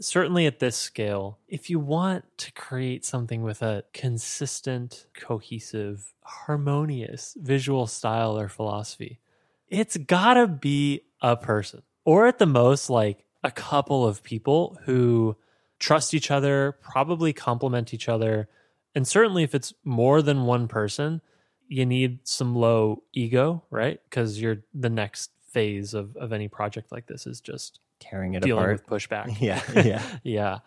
certainly 0.00 0.46
at 0.46 0.58
this 0.58 0.76
scale, 0.76 1.38
if 1.48 1.70
you 1.70 1.78
want 1.78 2.24
to 2.38 2.52
create 2.52 3.04
something 3.04 3.42
with 3.42 3.62
a 3.62 3.84
consistent, 3.92 5.06
cohesive, 5.14 6.12
harmonious 6.22 7.36
visual 7.38 7.86
style 7.86 8.38
or 8.38 8.48
philosophy, 8.48 9.20
it's 9.68 9.96
gotta 9.96 10.46
be 10.46 11.02
a 11.20 11.36
person, 11.36 11.82
or 12.04 12.26
at 12.26 12.38
the 12.38 12.46
most, 12.46 12.90
like 12.90 13.24
a 13.42 13.50
couple 13.50 14.06
of 14.06 14.22
people 14.22 14.78
who 14.84 15.36
trust 15.78 16.14
each 16.14 16.30
other, 16.30 16.72
probably 16.82 17.32
complement 17.32 17.92
each 17.94 18.08
other. 18.08 18.48
And 18.94 19.06
certainly, 19.06 19.42
if 19.42 19.54
it's 19.54 19.74
more 19.84 20.22
than 20.22 20.44
one 20.46 20.68
person, 20.68 21.20
you 21.68 21.84
need 21.84 22.20
some 22.24 22.54
low 22.54 23.02
ego, 23.12 23.64
right? 23.70 24.00
Because 24.08 24.40
you're 24.40 24.58
the 24.72 24.90
next 24.90 25.30
phase 25.50 25.94
of, 25.94 26.16
of 26.16 26.32
any 26.32 26.48
project 26.48 26.92
like 26.92 27.06
this 27.06 27.26
is 27.26 27.40
just 27.40 27.80
Tearing 27.98 28.34
it 28.34 28.42
dealing 28.42 28.62
apart. 28.62 28.82
with 28.82 28.86
pushback. 28.86 29.36
Yeah, 29.40 29.62
yeah. 29.82 30.02
yeah. 30.22 30.58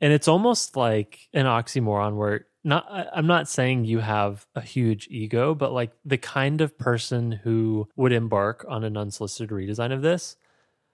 And 0.00 0.12
it's 0.12 0.28
almost 0.28 0.76
like 0.76 1.28
an 1.32 1.46
oxymoron 1.46 2.16
where 2.16 2.46
not 2.64 2.86
I'm 3.12 3.26
not 3.26 3.48
saying 3.48 3.84
you 3.84 4.00
have 4.00 4.46
a 4.54 4.60
huge 4.60 5.08
ego, 5.10 5.54
but 5.54 5.72
like 5.72 5.92
the 6.04 6.18
kind 6.18 6.60
of 6.60 6.78
person 6.78 7.32
who 7.32 7.88
would 7.96 8.12
embark 8.12 8.64
on 8.68 8.84
an 8.84 8.96
unsolicited 8.96 9.50
redesign 9.50 9.92
of 9.92 10.02
this 10.02 10.36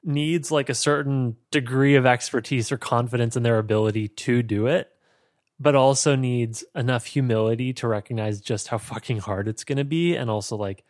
needs 0.04 0.50
like 0.50 0.68
a 0.68 0.74
certain 0.74 1.36
degree 1.50 1.94
of 1.94 2.06
expertise 2.06 2.70
or 2.70 2.76
confidence 2.76 3.36
in 3.36 3.42
their 3.42 3.58
ability 3.58 4.08
to 4.08 4.42
do 4.42 4.66
it, 4.66 4.90
but 5.58 5.74
also 5.74 6.14
needs 6.14 6.62
enough 6.74 7.06
humility 7.06 7.72
to 7.72 7.88
recognize 7.88 8.40
just 8.40 8.68
how 8.68 8.78
fucking 8.78 9.18
hard 9.18 9.48
it's 9.48 9.64
going 9.64 9.78
to 9.78 9.84
be 9.84 10.14
and 10.14 10.30
also 10.30 10.56
like 10.56 10.84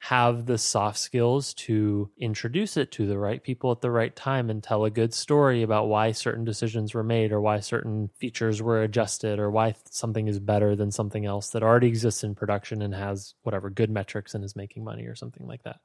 have 0.00 0.46
the 0.46 0.58
soft 0.58 0.98
skills 0.98 1.52
to 1.54 2.08
introduce 2.18 2.76
it 2.76 2.92
to 2.92 3.06
the 3.06 3.18
right 3.18 3.42
people 3.42 3.72
at 3.72 3.80
the 3.80 3.90
right 3.90 4.14
time 4.14 4.48
and 4.48 4.62
tell 4.62 4.84
a 4.84 4.90
good 4.90 5.12
story 5.12 5.62
about 5.62 5.88
why 5.88 6.12
certain 6.12 6.44
decisions 6.44 6.94
were 6.94 7.02
made 7.02 7.32
or 7.32 7.40
why 7.40 7.58
certain 7.58 8.08
features 8.16 8.62
were 8.62 8.82
adjusted 8.82 9.40
or 9.40 9.50
why 9.50 9.74
something 9.90 10.28
is 10.28 10.38
better 10.38 10.76
than 10.76 10.92
something 10.92 11.26
else 11.26 11.50
that 11.50 11.64
already 11.64 11.88
exists 11.88 12.22
in 12.22 12.34
production 12.34 12.80
and 12.80 12.94
has 12.94 13.34
whatever 13.42 13.70
good 13.70 13.90
metrics 13.90 14.34
and 14.34 14.44
is 14.44 14.54
making 14.54 14.84
money 14.84 15.04
or 15.04 15.16
something 15.16 15.46
like 15.48 15.64
that. 15.64 15.80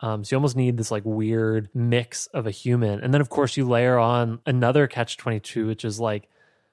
Um, 0.00 0.24
so 0.24 0.34
you 0.34 0.38
almost 0.38 0.56
need 0.56 0.78
this 0.78 0.90
like 0.90 1.04
weird 1.04 1.68
mix 1.74 2.26
of 2.28 2.46
a 2.46 2.50
human. 2.50 3.00
And 3.00 3.12
then, 3.12 3.20
of 3.20 3.28
course, 3.28 3.56
you 3.56 3.68
layer 3.68 3.98
on 3.98 4.40
another 4.46 4.86
catch 4.86 5.16
22, 5.18 5.66
which 5.66 5.84
is 5.84 6.00
like 6.00 6.28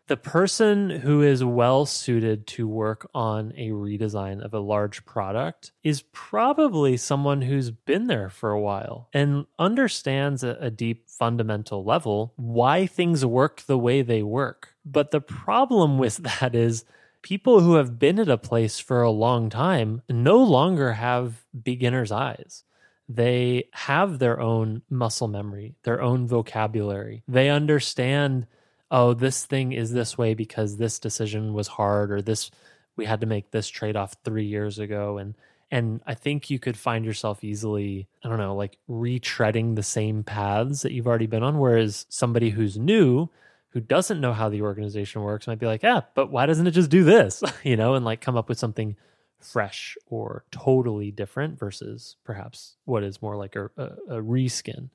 the 0.10 0.18
person 0.18 0.90
who 0.90 1.22
is 1.22 1.44
well 1.44 1.86
suited 1.86 2.48
to 2.48 2.68
work 2.68 3.08
on 3.14 3.54
a 3.56 3.70
redesign 3.70 4.44
of 4.44 4.56
a 4.56 4.60
large 4.60 5.06
product 5.06 5.72
is 5.84 6.02
probably 6.12 6.98
someone 6.98 7.44
who's 7.44 7.70
been 7.70 8.08
there 8.08 8.28
for 8.28 8.50
a 8.50 8.60
while 8.60 9.08
and 9.14 9.46
understands 9.60 10.44
at 10.44 10.58
a 10.60 10.72
deep 10.72 11.08
fundamental 11.08 11.86
level 11.86 12.34
why 12.38 12.88
things 12.88 13.24
work 13.24 13.62
the 13.62 13.78
way 13.78 14.02
they 14.02 14.24
work. 14.24 14.74
But 14.84 15.12
the 15.12 15.22
problem 15.22 16.00
with 16.00 16.18
that 16.40 16.56
is 16.56 16.86
people 17.22 17.60
who 17.60 17.76
have 17.76 18.00
been 18.00 18.18
at 18.18 18.30
a 18.30 18.38
place 18.38 18.80
for 18.80 19.04
a 19.04 19.12
long 19.12 19.52
time 19.52 20.02
no 20.10 20.38
longer 20.38 20.94
have 20.94 21.46
beginner's 21.64 22.12
eyes 22.12 22.64
they 23.12 23.68
have 23.74 24.20
their 24.20 24.40
own 24.40 24.84
muscle 24.88 25.28
memory, 25.28 25.74
their 25.82 26.00
own 26.00 26.28
vocabulary. 26.28 27.24
They 27.28 27.50
understand, 27.50 28.46
oh, 28.92 29.14
this 29.14 29.46
thing 29.46 29.72
is 29.72 29.92
this 29.92 30.18
way 30.18 30.34
because 30.34 30.78
this 30.78 31.00
decision 31.00 31.54
was 31.54 31.68
hard 31.68 32.12
or 32.12 32.22
this 32.22 32.52
we 32.96 33.06
had 33.06 33.22
to 33.22 33.28
make 33.28 33.52
this 33.52 33.70
trade-off 33.70 34.16
3 34.26 34.44
years 34.46 34.80
ago 34.80 35.18
and 35.18 35.36
and 35.72 36.02
I 36.08 36.16
think 36.16 36.50
you 36.50 36.58
could 36.58 36.76
find 36.76 37.06
yourself 37.06 37.44
easily, 37.44 38.08
I 38.24 38.30
don't 38.30 38.40
know, 38.40 38.56
like 38.56 38.80
retreading 38.90 39.76
the 39.76 39.84
same 39.84 40.24
paths 40.24 40.82
that 40.82 40.92
you've 40.94 41.06
already 41.06 41.28
been 41.28 41.44
on 41.44 41.60
whereas 41.60 42.06
somebody 42.10 42.50
who's 42.50 42.78
new 42.78 43.30
who 43.72 43.80
doesn't 43.80 44.20
know 44.20 44.34
how 44.34 44.50
the 44.50 44.64
organization 44.64 45.22
works 45.22 45.48
might 45.48 45.60
be 45.60 45.68
like, 45.68 45.84
"Yeah, 45.84 46.02
but 46.16 46.32
why 46.32 46.46
doesn't 46.46 46.66
it 46.68 46.72
just 46.72 46.90
do 46.90 47.04
this?" 47.04 47.44
you 47.64 47.78
know, 47.78 47.96
and 47.96 48.04
like 48.04 48.22
come 48.22 48.36
up 48.36 48.50
with 48.50 48.58
something 48.58 48.96
fresh 49.40 49.98
or 50.08 50.44
totally 50.52 51.12
different 51.12 51.58
versus 51.58 52.16
perhaps 52.24 52.76
what 52.86 53.04
is 53.04 53.22
more 53.22 53.38
like 53.38 53.56
a, 53.56 53.66
a, 53.78 53.84
a 54.10 54.22
reskin. 54.22 54.90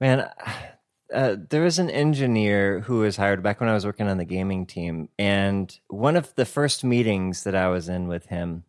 Man, 0.00 0.28
uh, 1.14 1.36
there 1.50 1.62
was 1.62 1.78
an 1.78 1.90
engineer 1.90 2.80
who 2.80 2.98
was 2.98 3.16
hired 3.16 3.42
back 3.42 3.60
when 3.60 3.68
I 3.68 3.74
was 3.74 3.86
working 3.86 4.08
on 4.08 4.18
the 4.18 4.24
gaming 4.24 4.66
team, 4.66 5.08
and 5.18 5.78
one 5.88 6.16
of 6.16 6.34
the 6.34 6.44
first 6.44 6.84
meetings 6.84 7.44
that 7.44 7.54
I 7.54 7.68
was 7.68 7.88
in 7.88 8.08
with 8.08 8.26
him, 8.26 8.64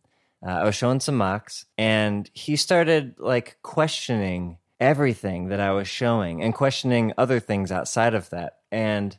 uh, 0.46 0.50
I 0.50 0.64
was 0.64 0.74
showing 0.74 1.00
some 1.00 1.16
mocks, 1.16 1.66
and 1.76 2.30
he 2.32 2.56
started 2.56 3.14
like 3.18 3.58
questioning 3.62 4.58
everything 4.78 5.48
that 5.48 5.60
I 5.60 5.72
was 5.72 5.88
showing 5.88 6.42
and 6.42 6.54
questioning 6.54 7.12
other 7.18 7.40
things 7.40 7.72
outside 7.72 8.14
of 8.14 8.30
that, 8.30 8.58
and 8.70 9.16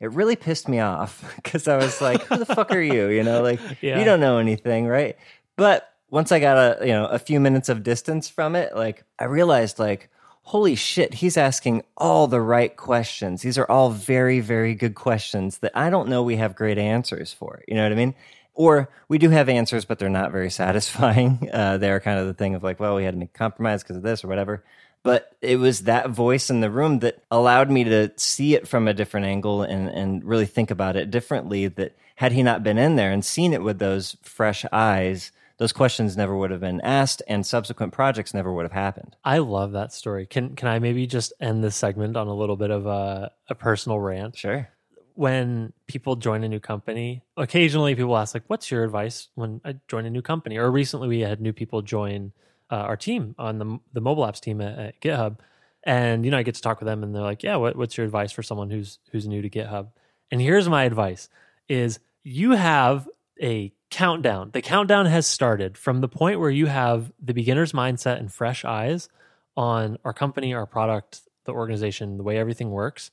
it 0.00 0.12
really 0.12 0.36
pissed 0.36 0.68
me 0.68 0.80
off 0.80 1.32
because 1.36 1.68
I 1.68 1.76
was 1.76 2.00
like, 2.00 2.22
"Who 2.22 2.38
the 2.38 2.46
fuck 2.46 2.72
are 2.72 2.80
you?" 2.80 3.08
You 3.08 3.22
know, 3.22 3.42
like 3.42 3.60
Yeah. 3.82 3.98
you 3.98 4.04
don't 4.04 4.20
know 4.20 4.38
anything, 4.38 4.86
right? 4.86 5.16
But 5.56 5.86
once 6.08 6.32
I 6.32 6.40
got 6.40 6.56
a 6.80 6.86
you 6.86 6.92
know 6.92 7.06
a 7.06 7.18
few 7.18 7.40
minutes 7.40 7.68
of 7.68 7.82
distance 7.82 8.28
from 8.28 8.56
it, 8.56 8.74
like 8.74 9.04
I 9.18 9.24
realized 9.24 9.78
like 9.78 10.08
holy 10.50 10.74
shit, 10.74 11.14
he's 11.14 11.36
asking 11.36 11.80
all 11.96 12.26
the 12.26 12.40
right 12.40 12.76
questions. 12.76 13.40
These 13.40 13.56
are 13.56 13.70
all 13.70 13.90
very, 13.90 14.40
very 14.40 14.74
good 14.74 14.96
questions 14.96 15.58
that 15.58 15.70
I 15.76 15.90
don't 15.90 16.08
know 16.08 16.24
we 16.24 16.38
have 16.38 16.56
great 16.56 16.76
answers 16.76 17.32
for. 17.32 17.62
You 17.68 17.76
know 17.76 17.84
what 17.84 17.92
I 17.92 17.94
mean? 17.94 18.16
Or 18.54 18.90
we 19.06 19.18
do 19.18 19.30
have 19.30 19.48
answers, 19.48 19.84
but 19.84 20.00
they're 20.00 20.08
not 20.08 20.32
very 20.32 20.50
satisfying. 20.62 21.48
Uh, 21.52 21.78
they're 21.78 22.00
kind 22.00 22.18
of 22.18 22.26
the 22.26 22.34
thing 22.34 22.56
of 22.56 22.64
like, 22.64 22.80
well, 22.80 22.96
we 22.96 23.04
had 23.04 23.14
to 23.14 23.18
make 23.18 23.32
compromise 23.32 23.84
because 23.84 23.94
of 23.94 24.02
this 24.02 24.24
or 24.24 24.26
whatever. 24.26 24.64
But 25.04 25.36
it 25.40 25.54
was 25.54 25.82
that 25.82 26.10
voice 26.10 26.50
in 26.50 26.58
the 26.58 26.68
room 26.68 26.98
that 26.98 27.22
allowed 27.30 27.70
me 27.70 27.84
to 27.84 28.10
see 28.16 28.56
it 28.56 28.66
from 28.66 28.88
a 28.88 28.92
different 28.92 29.26
angle 29.26 29.62
and, 29.62 29.88
and 29.88 30.24
really 30.24 30.46
think 30.46 30.72
about 30.72 30.96
it 30.96 31.12
differently. 31.12 31.68
That 31.68 31.96
had 32.16 32.32
he 32.32 32.42
not 32.42 32.64
been 32.64 32.76
in 32.76 32.96
there 32.96 33.12
and 33.12 33.24
seen 33.24 33.52
it 33.52 33.62
with 33.62 33.78
those 33.78 34.16
fresh 34.22 34.64
eyes, 34.72 35.30
those 35.60 35.72
questions 35.74 36.16
never 36.16 36.34
would 36.34 36.50
have 36.50 36.60
been 36.60 36.80
asked 36.80 37.22
and 37.28 37.44
subsequent 37.44 37.92
projects 37.92 38.32
never 38.32 38.50
would 38.50 38.62
have 38.62 38.72
happened. 38.72 39.14
I 39.22 39.38
love 39.38 39.72
that 39.72 39.92
story. 39.92 40.24
Can 40.24 40.56
can 40.56 40.68
I 40.68 40.78
maybe 40.78 41.06
just 41.06 41.34
end 41.38 41.62
this 41.62 41.76
segment 41.76 42.16
on 42.16 42.28
a 42.28 42.34
little 42.34 42.56
bit 42.56 42.70
of 42.70 42.86
a, 42.86 43.30
a 43.46 43.54
personal 43.54 44.00
rant? 44.00 44.38
Sure. 44.38 44.70
When 45.16 45.74
people 45.86 46.16
join 46.16 46.44
a 46.44 46.48
new 46.48 46.60
company, 46.60 47.22
occasionally 47.36 47.94
people 47.94 48.16
ask 48.16 48.32
like, 48.32 48.44
"What's 48.46 48.70
your 48.70 48.84
advice 48.84 49.28
when 49.34 49.60
I 49.62 49.74
join 49.86 50.06
a 50.06 50.10
new 50.10 50.22
company?" 50.22 50.56
Or 50.56 50.70
recently 50.70 51.08
we 51.08 51.20
had 51.20 51.42
new 51.42 51.52
people 51.52 51.82
join 51.82 52.32
uh, 52.70 52.76
our 52.76 52.96
team 52.96 53.34
on 53.38 53.58
the 53.58 53.78
the 53.92 54.00
mobile 54.00 54.24
apps 54.24 54.40
team 54.40 54.62
at, 54.62 54.78
at 54.78 55.00
GitHub, 55.02 55.40
and 55.84 56.24
you 56.24 56.30
know 56.30 56.38
I 56.38 56.42
get 56.42 56.54
to 56.54 56.62
talk 56.62 56.80
with 56.80 56.86
them, 56.86 57.02
and 57.02 57.14
they're 57.14 57.20
like, 57.20 57.42
"Yeah, 57.42 57.56
what, 57.56 57.76
what's 57.76 57.98
your 57.98 58.06
advice 58.06 58.32
for 58.32 58.42
someone 58.42 58.70
who's 58.70 58.98
who's 59.12 59.28
new 59.28 59.42
to 59.42 59.50
GitHub?" 59.50 59.88
And 60.30 60.40
here's 60.40 60.70
my 60.70 60.84
advice: 60.84 61.28
is 61.68 61.98
you 62.22 62.52
have 62.52 63.06
a 63.42 63.74
countdown. 63.90 64.50
The 64.52 64.62
countdown 64.62 65.06
has 65.06 65.26
started 65.26 65.76
from 65.76 66.00
the 66.00 66.08
point 66.08 66.40
where 66.40 66.50
you 66.50 66.66
have 66.66 67.12
the 67.20 67.34
beginner's 67.34 67.72
mindset 67.72 68.18
and 68.18 68.32
fresh 68.32 68.64
eyes 68.64 69.08
on 69.56 69.98
our 70.04 70.12
company, 70.12 70.54
our 70.54 70.66
product, 70.66 71.22
the 71.44 71.52
organization, 71.52 72.16
the 72.16 72.22
way 72.22 72.38
everything 72.38 72.70
works. 72.70 73.10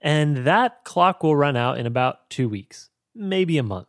And 0.00 0.38
that 0.38 0.84
clock 0.84 1.22
will 1.22 1.36
run 1.36 1.56
out 1.56 1.78
in 1.78 1.86
about 1.86 2.28
two 2.28 2.48
weeks, 2.48 2.90
maybe 3.14 3.56
a 3.58 3.62
month. 3.62 3.88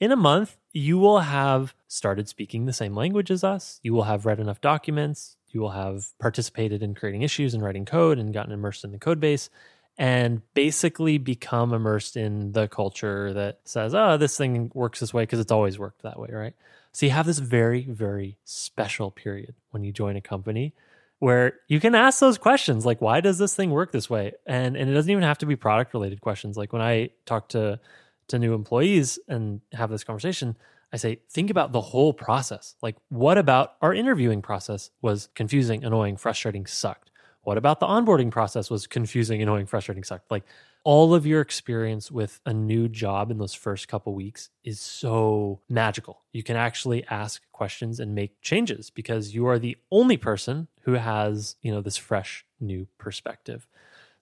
In 0.00 0.10
a 0.10 0.16
month, 0.16 0.56
you 0.72 0.98
will 0.98 1.20
have 1.20 1.74
started 1.86 2.28
speaking 2.28 2.66
the 2.66 2.72
same 2.72 2.94
language 2.94 3.30
as 3.30 3.44
us. 3.44 3.78
You 3.82 3.94
will 3.94 4.04
have 4.04 4.26
read 4.26 4.40
enough 4.40 4.60
documents. 4.60 5.36
You 5.48 5.60
will 5.60 5.70
have 5.70 6.08
participated 6.18 6.82
in 6.82 6.94
creating 6.94 7.22
issues 7.22 7.54
and 7.54 7.62
writing 7.62 7.84
code 7.84 8.18
and 8.18 8.34
gotten 8.34 8.52
immersed 8.52 8.84
in 8.84 8.92
the 8.92 8.98
code 8.98 9.20
base 9.20 9.50
and 9.96 10.42
basically 10.54 11.18
become 11.18 11.72
immersed 11.72 12.16
in 12.16 12.52
the 12.52 12.66
culture 12.68 13.32
that 13.32 13.60
says, 13.64 13.94
oh, 13.94 14.16
this 14.16 14.36
thing 14.36 14.70
works 14.74 15.00
this 15.00 15.14
way 15.14 15.22
because 15.22 15.38
it's 15.38 15.52
always 15.52 15.78
worked 15.78 16.02
that 16.02 16.18
way, 16.18 16.28
right? 16.32 16.54
So 16.92 17.06
you 17.06 17.12
have 17.12 17.26
this 17.26 17.38
very, 17.38 17.84
very 17.84 18.38
special 18.44 19.10
period 19.10 19.54
when 19.70 19.84
you 19.84 19.92
join 19.92 20.16
a 20.16 20.20
company 20.20 20.74
where 21.18 21.54
you 21.68 21.80
can 21.80 21.94
ask 21.94 22.20
those 22.20 22.38
questions 22.38 22.84
like, 22.84 23.00
why 23.00 23.20
does 23.20 23.38
this 23.38 23.54
thing 23.54 23.70
work 23.70 23.92
this 23.92 24.10
way? 24.10 24.32
And 24.46 24.76
and 24.76 24.90
it 24.90 24.94
doesn't 24.94 25.10
even 25.10 25.22
have 25.22 25.38
to 25.38 25.46
be 25.46 25.56
product 25.56 25.94
related 25.94 26.20
questions. 26.20 26.56
Like 26.56 26.72
when 26.72 26.82
I 26.82 27.10
talk 27.24 27.48
to 27.50 27.80
to 28.28 28.38
new 28.38 28.54
employees 28.54 29.18
and 29.28 29.60
have 29.72 29.90
this 29.90 30.04
conversation, 30.04 30.56
I 30.92 30.96
say, 30.96 31.20
think 31.30 31.50
about 31.50 31.72
the 31.72 31.80
whole 31.80 32.12
process. 32.12 32.76
Like, 32.82 32.96
what 33.08 33.36
about 33.36 33.74
our 33.82 33.92
interviewing 33.92 34.42
process 34.42 34.90
was 35.02 35.28
confusing, 35.34 35.84
annoying, 35.84 36.16
frustrating, 36.16 36.66
sucked? 36.66 37.10
What 37.44 37.58
about 37.58 37.80
the 37.80 37.86
onboarding 37.86 38.30
process 38.30 38.70
was 38.70 38.86
confusing, 38.86 39.42
annoying, 39.42 39.66
frustrating, 39.66 40.04
sucked? 40.04 40.30
Like 40.30 40.44
all 40.82 41.14
of 41.14 41.26
your 41.26 41.40
experience 41.40 42.10
with 42.10 42.40
a 42.44 42.52
new 42.52 42.88
job 42.88 43.30
in 43.30 43.38
those 43.38 43.54
first 43.54 43.88
couple 43.88 44.14
weeks 44.14 44.50
is 44.64 44.80
so 44.80 45.60
magical. 45.68 46.22
You 46.32 46.42
can 46.42 46.56
actually 46.56 47.04
ask 47.06 47.42
questions 47.52 48.00
and 48.00 48.14
make 48.14 48.40
changes 48.42 48.90
because 48.90 49.34
you 49.34 49.46
are 49.46 49.58
the 49.58 49.76
only 49.90 50.16
person 50.16 50.68
who 50.82 50.92
has, 50.92 51.56
you 51.62 51.72
know, 51.72 51.80
this 51.80 51.96
fresh 51.96 52.44
new 52.60 52.86
perspective. 52.98 53.66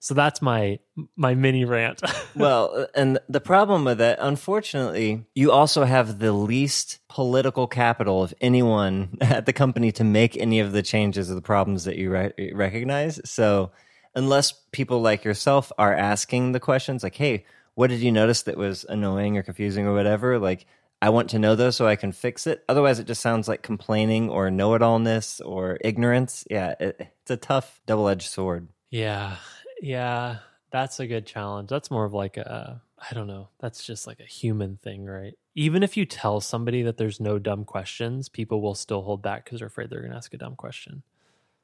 So 0.03 0.13
that's 0.13 0.41
my 0.41 0.79
my 1.15 1.33
mini 1.33 1.63
rant. 1.63 2.01
well, 2.35 2.87
and 2.93 3.19
the 3.29 3.39
problem 3.39 3.85
with 3.85 3.99
that, 3.99 4.19
unfortunately, 4.19 5.25
you 5.33 5.53
also 5.53 5.85
have 5.85 6.19
the 6.19 6.33
least 6.33 6.99
political 7.07 7.67
capital 7.67 8.21
of 8.21 8.33
anyone 8.41 9.17
at 9.21 9.45
the 9.45 9.53
company 9.53 9.93
to 9.93 10.03
make 10.03 10.35
any 10.35 10.59
of 10.59 10.73
the 10.73 10.83
changes 10.83 11.31
or 11.31 11.35
the 11.35 11.41
problems 11.41 11.85
that 11.85 11.95
you 11.95 12.11
re- 12.11 12.51
recognize. 12.53 13.21
So, 13.23 13.71
unless 14.13 14.51
people 14.73 15.01
like 15.01 15.23
yourself 15.23 15.71
are 15.77 15.95
asking 15.95 16.51
the 16.51 16.59
questions, 16.59 17.01
like, 17.01 17.15
"Hey, 17.15 17.45
what 17.75 17.89
did 17.89 18.01
you 18.01 18.11
notice 18.11 18.41
that 18.41 18.57
was 18.57 18.85
annoying 18.89 19.37
or 19.37 19.41
confusing 19.41 19.87
or 19.87 19.93
whatever?" 19.93 20.37
Like, 20.37 20.65
I 21.01 21.11
want 21.11 21.29
to 21.29 21.39
know 21.39 21.55
those 21.55 21.77
so 21.77 21.87
I 21.87 21.95
can 21.95 22.11
fix 22.11 22.45
it. 22.45 22.65
Otherwise, 22.67 22.99
it 22.99 23.07
just 23.07 23.21
sounds 23.21 23.47
like 23.47 23.61
complaining 23.61 24.29
or 24.29 24.51
know 24.51 24.73
it 24.73 24.81
allness 24.81 25.39
or 25.45 25.77
ignorance. 25.79 26.43
Yeah, 26.51 26.75
it, 26.77 27.07
it's 27.21 27.31
a 27.31 27.37
tough 27.37 27.79
double 27.85 28.09
edged 28.09 28.29
sword. 28.29 28.67
Yeah. 28.89 29.37
Yeah, 29.83 30.37
that's 30.71 31.01
a 31.01 31.07
good 31.07 31.25
challenge. 31.25 31.69
That's 31.69 31.91
more 31.91 32.05
of 32.05 32.13
like 32.13 32.37
a 32.37 32.81
I 32.97 33.13
don't 33.13 33.27
know. 33.27 33.49
That's 33.59 33.83
just 33.83 34.07
like 34.07 34.21
a 34.21 34.25
human 34.25 34.77
thing, 34.77 35.05
right? 35.05 35.33
Even 35.55 35.83
if 35.83 35.97
you 35.97 36.05
tell 36.05 36.39
somebody 36.39 36.83
that 36.83 36.95
there's 36.95 37.19
no 37.19 37.37
dumb 37.37 37.65
questions, 37.65 38.29
people 38.29 38.61
will 38.61 38.75
still 38.75 39.01
hold 39.01 39.21
back 39.21 39.43
because 39.43 39.59
they're 39.59 39.67
afraid 39.67 39.89
they're 39.89 39.99
going 39.99 40.11
to 40.11 40.17
ask 40.17 40.33
a 40.33 40.37
dumb 40.37 40.55
question. 40.55 41.03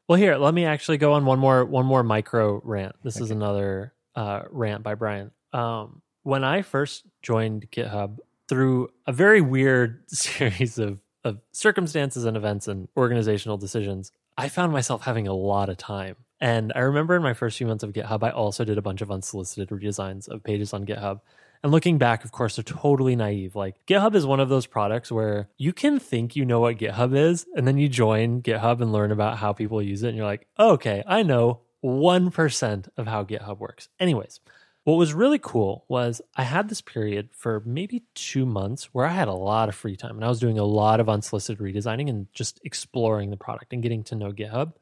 Well, 0.09 0.19
here, 0.19 0.35
let 0.35 0.53
me 0.53 0.65
actually 0.65 0.97
go 0.97 1.13
on 1.13 1.25
one 1.25 1.39
more 1.39 1.63
one 1.63 1.85
more 1.85 2.03
micro 2.03 2.61
rant. 2.65 2.95
This 3.03 3.17
okay. 3.17 3.23
is 3.23 3.31
another 3.31 3.93
uh, 4.15 4.43
rant 4.49 4.83
by 4.83 4.95
Brian. 4.95 5.31
Um, 5.53 6.01
when 6.23 6.43
I 6.43 6.61
first 6.61 7.05
joined 7.21 7.71
GitHub 7.71 8.17
through 8.49 8.89
a 9.07 9.13
very 9.13 9.39
weird 9.39 10.03
series 10.11 10.77
of 10.77 10.99
of 11.23 11.39
circumstances 11.53 12.25
and 12.25 12.35
events 12.35 12.67
and 12.67 12.89
organizational 12.97 13.57
decisions, 13.57 14.11
I 14.37 14.49
found 14.49 14.73
myself 14.73 15.03
having 15.03 15.27
a 15.27 15.33
lot 15.33 15.69
of 15.69 15.77
time 15.77 16.17
and 16.39 16.71
I 16.75 16.79
remember 16.79 17.15
in 17.15 17.23
my 17.23 17.33
first 17.33 17.57
few 17.57 17.67
months 17.67 17.83
of 17.83 17.93
GitHub, 17.93 18.23
I 18.23 18.29
also 18.29 18.63
did 18.63 18.77
a 18.77 18.81
bunch 18.81 19.01
of 19.01 19.11
unsolicited 19.11 19.69
redesigns 19.69 20.27
of 20.27 20.43
pages 20.43 20.73
on 20.73 20.85
GitHub. 20.85 21.21
And 21.61 21.71
looking 21.73 21.97
back, 21.97 22.23
of 22.23 22.31
course, 22.31 22.55
they're 22.55 22.63
totally 22.63 23.15
naive. 23.15 23.55
Like 23.55 23.85
GitHub 23.85 24.15
is 24.15 24.25
one 24.25 24.39
of 24.39 24.47
those 24.47 24.65
products 24.65 25.11
where 25.11 25.49
you 25.57 25.73
can 25.73 25.99
think 25.99 26.35
you 26.35 26.45
know 26.45 26.61
what 26.61 26.77
GitHub 26.77 27.15
is, 27.15 27.45
and 27.55 27.67
then 27.67 27.77
you 27.77 27.89
join 27.89 28.41
GitHub 28.41 28.81
and 28.81 28.93
learn 28.93 29.11
about 29.11 29.37
how 29.37 29.51
people 29.51 29.81
use 29.81 30.03
it, 30.03 30.09
and 30.09 30.17
you're 30.17 30.25
like, 30.25 30.47
oh, 30.57 30.71
okay, 30.71 31.03
I 31.05 31.23
know 31.23 31.61
1% 31.83 32.89
of 32.97 33.07
how 33.07 33.23
GitHub 33.23 33.59
works. 33.59 33.89
Anyways, 33.99 34.39
what 34.85 34.95
was 34.95 35.13
really 35.13 35.39
cool 35.39 35.85
was 35.87 36.21
I 36.35 36.43
had 36.43 36.69
this 36.69 36.81
period 36.81 37.29
for 37.31 37.61
maybe 37.65 38.03
two 38.15 38.45
months 38.45 38.85
where 38.93 39.05
I 39.05 39.11
had 39.11 39.27
a 39.27 39.33
lot 39.33 39.69
of 39.69 39.75
free 39.75 39.95
time 39.95 40.15
and 40.15 40.25
I 40.25 40.29
was 40.29 40.39
doing 40.39 40.57
a 40.57 40.63
lot 40.63 40.99
of 40.99 41.09
unsolicited 41.09 41.61
redesigning 41.61 42.09
and 42.09 42.27
just 42.33 42.59
exploring 42.63 43.29
the 43.29 43.37
product 43.37 43.73
and 43.73 43.83
getting 43.83 44.03
to 44.05 44.15
know 44.15 44.31
GitHub. 44.31 44.73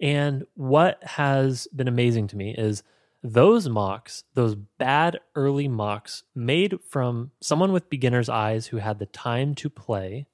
And 0.00 0.44
what 0.54 1.02
has 1.04 1.68
been 1.74 1.88
amazing 1.88 2.28
to 2.28 2.36
me 2.36 2.54
is 2.56 2.82
those 3.22 3.68
mocks, 3.68 4.24
those 4.34 4.54
bad 4.54 5.20
early 5.34 5.68
mocks 5.68 6.22
made 6.34 6.78
from 6.88 7.32
someone 7.40 7.72
with 7.72 7.90
beginner's 7.90 8.28
eyes 8.28 8.68
who 8.68 8.78
had 8.78 8.98
the 8.98 9.06
time 9.06 9.54
to 9.56 9.68
play, 9.68 10.26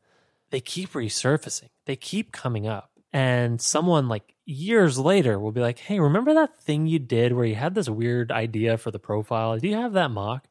they 0.50 0.60
keep 0.60 0.92
resurfacing. 0.92 1.70
They 1.86 1.96
keep 1.96 2.30
coming 2.30 2.66
up. 2.66 2.92
And 3.12 3.60
someone 3.60 4.08
like 4.08 4.34
years 4.44 4.98
later 4.98 5.38
will 5.38 5.52
be 5.52 5.60
like, 5.60 5.78
hey, 5.78 5.98
remember 5.98 6.34
that 6.34 6.60
thing 6.60 6.86
you 6.86 6.98
did 6.98 7.32
where 7.32 7.44
you 7.44 7.54
had 7.56 7.74
this 7.74 7.88
weird 7.88 8.30
idea 8.30 8.78
for 8.78 8.90
the 8.90 8.98
profile? 8.98 9.58
Do 9.58 9.68
you 9.68 9.76
have 9.76 9.94
that 9.94 10.10
mock? 10.10 10.46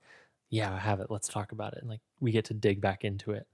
Yeah, 0.49 0.73
I 0.73 0.79
have 0.79 0.99
it. 0.99 1.07
Let's 1.09 1.27
talk 1.27 1.51
about 1.51 1.73
it. 1.73 1.79
And 1.79 1.89
like 1.89 2.01
we 2.19 2.31
get 2.31 2.45
to 2.45 2.53
dig 2.53 2.81
back 2.81 3.05
into 3.05 3.31
it. 3.31 3.47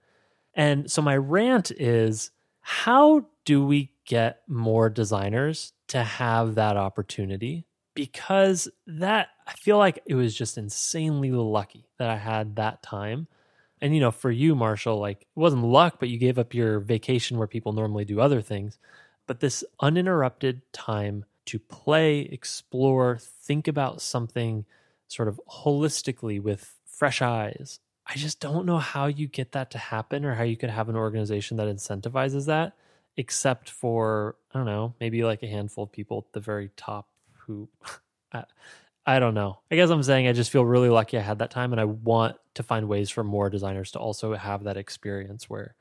And 0.53 0.89
so 0.89 1.01
my 1.01 1.15
rant 1.15 1.71
is 1.71 2.31
how 2.61 3.25
do 3.45 3.65
we 3.65 3.91
get 4.05 4.41
more 4.47 4.89
designers 4.89 5.73
to 5.87 6.03
have 6.03 6.55
that 6.55 6.77
opportunity? 6.77 7.65
Because 7.93 8.69
that, 8.87 9.29
I 9.47 9.53
feel 9.53 9.77
like 9.77 9.99
it 10.05 10.15
was 10.15 10.35
just 10.35 10.57
insanely 10.57 11.31
lucky 11.31 11.89
that 11.97 12.09
I 12.09 12.17
had 12.17 12.55
that 12.55 12.81
time. 12.81 13.27
And, 13.81 13.93
you 13.93 13.99
know, 13.99 14.11
for 14.11 14.31
you, 14.31 14.55
Marshall, 14.55 14.99
like 14.99 15.21
it 15.21 15.39
wasn't 15.39 15.63
luck, 15.63 15.97
but 15.99 16.09
you 16.09 16.17
gave 16.17 16.37
up 16.37 16.53
your 16.53 16.79
vacation 16.79 17.37
where 17.37 17.47
people 17.47 17.73
normally 17.73 18.05
do 18.05 18.21
other 18.21 18.41
things. 18.41 18.77
But 19.27 19.39
this 19.39 19.63
uninterrupted 19.79 20.61
time 20.71 21.25
to 21.45 21.59
play, 21.59 22.21
explore, 22.21 23.17
think 23.17 23.67
about 23.67 24.01
something 24.01 24.65
sort 25.07 25.27
of 25.27 25.41
holistically 25.49 26.41
with 26.41 26.75
fresh 26.85 27.21
eyes 27.21 27.79
I 28.11 28.15
just 28.15 28.41
don't 28.41 28.65
know 28.65 28.77
how 28.77 29.05
you 29.05 29.27
get 29.27 29.53
that 29.53 29.71
to 29.71 29.77
happen 29.77 30.25
or 30.25 30.35
how 30.35 30.43
you 30.43 30.57
could 30.57 30.69
have 30.69 30.89
an 30.89 30.97
organization 30.97 31.55
that 31.57 31.67
incentivizes 31.67 32.47
that, 32.47 32.73
except 33.15 33.69
for, 33.69 34.35
I 34.53 34.57
don't 34.57 34.65
know, 34.65 34.95
maybe 34.99 35.23
like 35.23 35.43
a 35.43 35.47
handful 35.47 35.85
of 35.85 35.93
people 35.93 36.25
at 36.27 36.33
the 36.33 36.41
very 36.41 36.71
top 36.75 37.07
who, 37.45 37.69
I, 38.33 38.43
I 39.05 39.19
don't 39.19 39.33
know. 39.33 39.59
I 39.71 39.77
guess 39.77 39.89
I'm 39.89 40.03
saying 40.03 40.27
I 40.27 40.33
just 40.33 40.51
feel 40.51 40.65
really 40.65 40.89
lucky 40.89 41.17
I 41.17 41.21
had 41.21 41.39
that 41.39 41.51
time 41.51 41.71
and 41.71 41.79
I 41.79 41.85
want 41.85 42.35
to 42.55 42.63
find 42.63 42.89
ways 42.89 43.09
for 43.09 43.23
more 43.23 43.49
designers 43.49 43.91
to 43.91 43.99
also 43.99 44.35
have 44.35 44.65
that 44.65 44.75
experience 44.75 45.49
where 45.49 45.75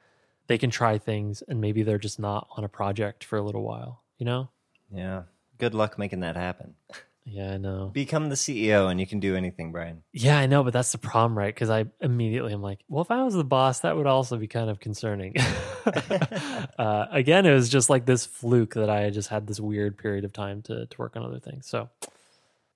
they 0.47 0.57
can 0.57 0.71
try 0.71 0.99
things 0.99 1.43
and 1.43 1.61
maybe 1.61 1.83
they're 1.83 1.99
just 1.99 2.21
not 2.21 2.47
on 2.57 2.63
a 2.63 2.69
project 2.69 3.25
for 3.25 3.39
a 3.39 3.43
little 3.43 3.65
while, 3.65 4.05
you 4.19 4.27
know? 4.27 4.51
Yeah. 4.93 5.23
Good 5.59 5.75
luck 5.75 5.99
making 5.99 6.21
that 6.21 6.37
happen. 6.37 6.75
Yeah, 7.31 7.53
I 7.53 7.59
know. 7.59 7.91
Become 7.93 8.29
the 8.29 8.35
CEO 8.35 8.91
and 8.91 8.99
you 8.99 9.07
can 9.07 9.21
do 9.21 9.37
anything, 9.37 9.71
Brian. 9.71 10.03
Yeah, 10.13 10.37
I 10.37 10.47
know, 10.47 10.65
but 10.65 10.73
that's 10.73 10.91
the 10.91 10.99
problem, 10.99 11.39
right? 11.39 11.55
Because 11.55 11.71
I 11.71 11.85
immediately 12.01 12.53
am 12.53 12.61
like, 12.63 12.81
well, 12.89 13.03
if 13.03 13.11
I 13.11 13.23
was 13.23 13.35
the 13.35 13.45
boss, 13.45 13.81
that 13.81 13.97
would 13.97 14.07
also 14.07 14.37
be 14.37 14.49
kind 14.49 14.69
of 14.69 14.81
concerning. 14.81 15.37
uh, 15.87 17.07
again, 17.13 17.47
it 17.47 17.55
was 17.55 17.69
just 17.69 17.89
like 17.89 18.05
this 18.05 18.27
fluke 18.27 18.75
that 18.75 18.91
I 18.91 19.11
just 19.11 19.29
had 19.29 19.47
this 19.47 19.61
weird 19.61 19.97
period 19.97 20.25
of 20.25 20.33
time 20.33 20.63
to, 20.63 20.87
to 20.87 20.99
work 20.99 21.17
on 21.17 21.23
other 21.23 21.39
things. 21.39 21.69
So, 21.69 21.89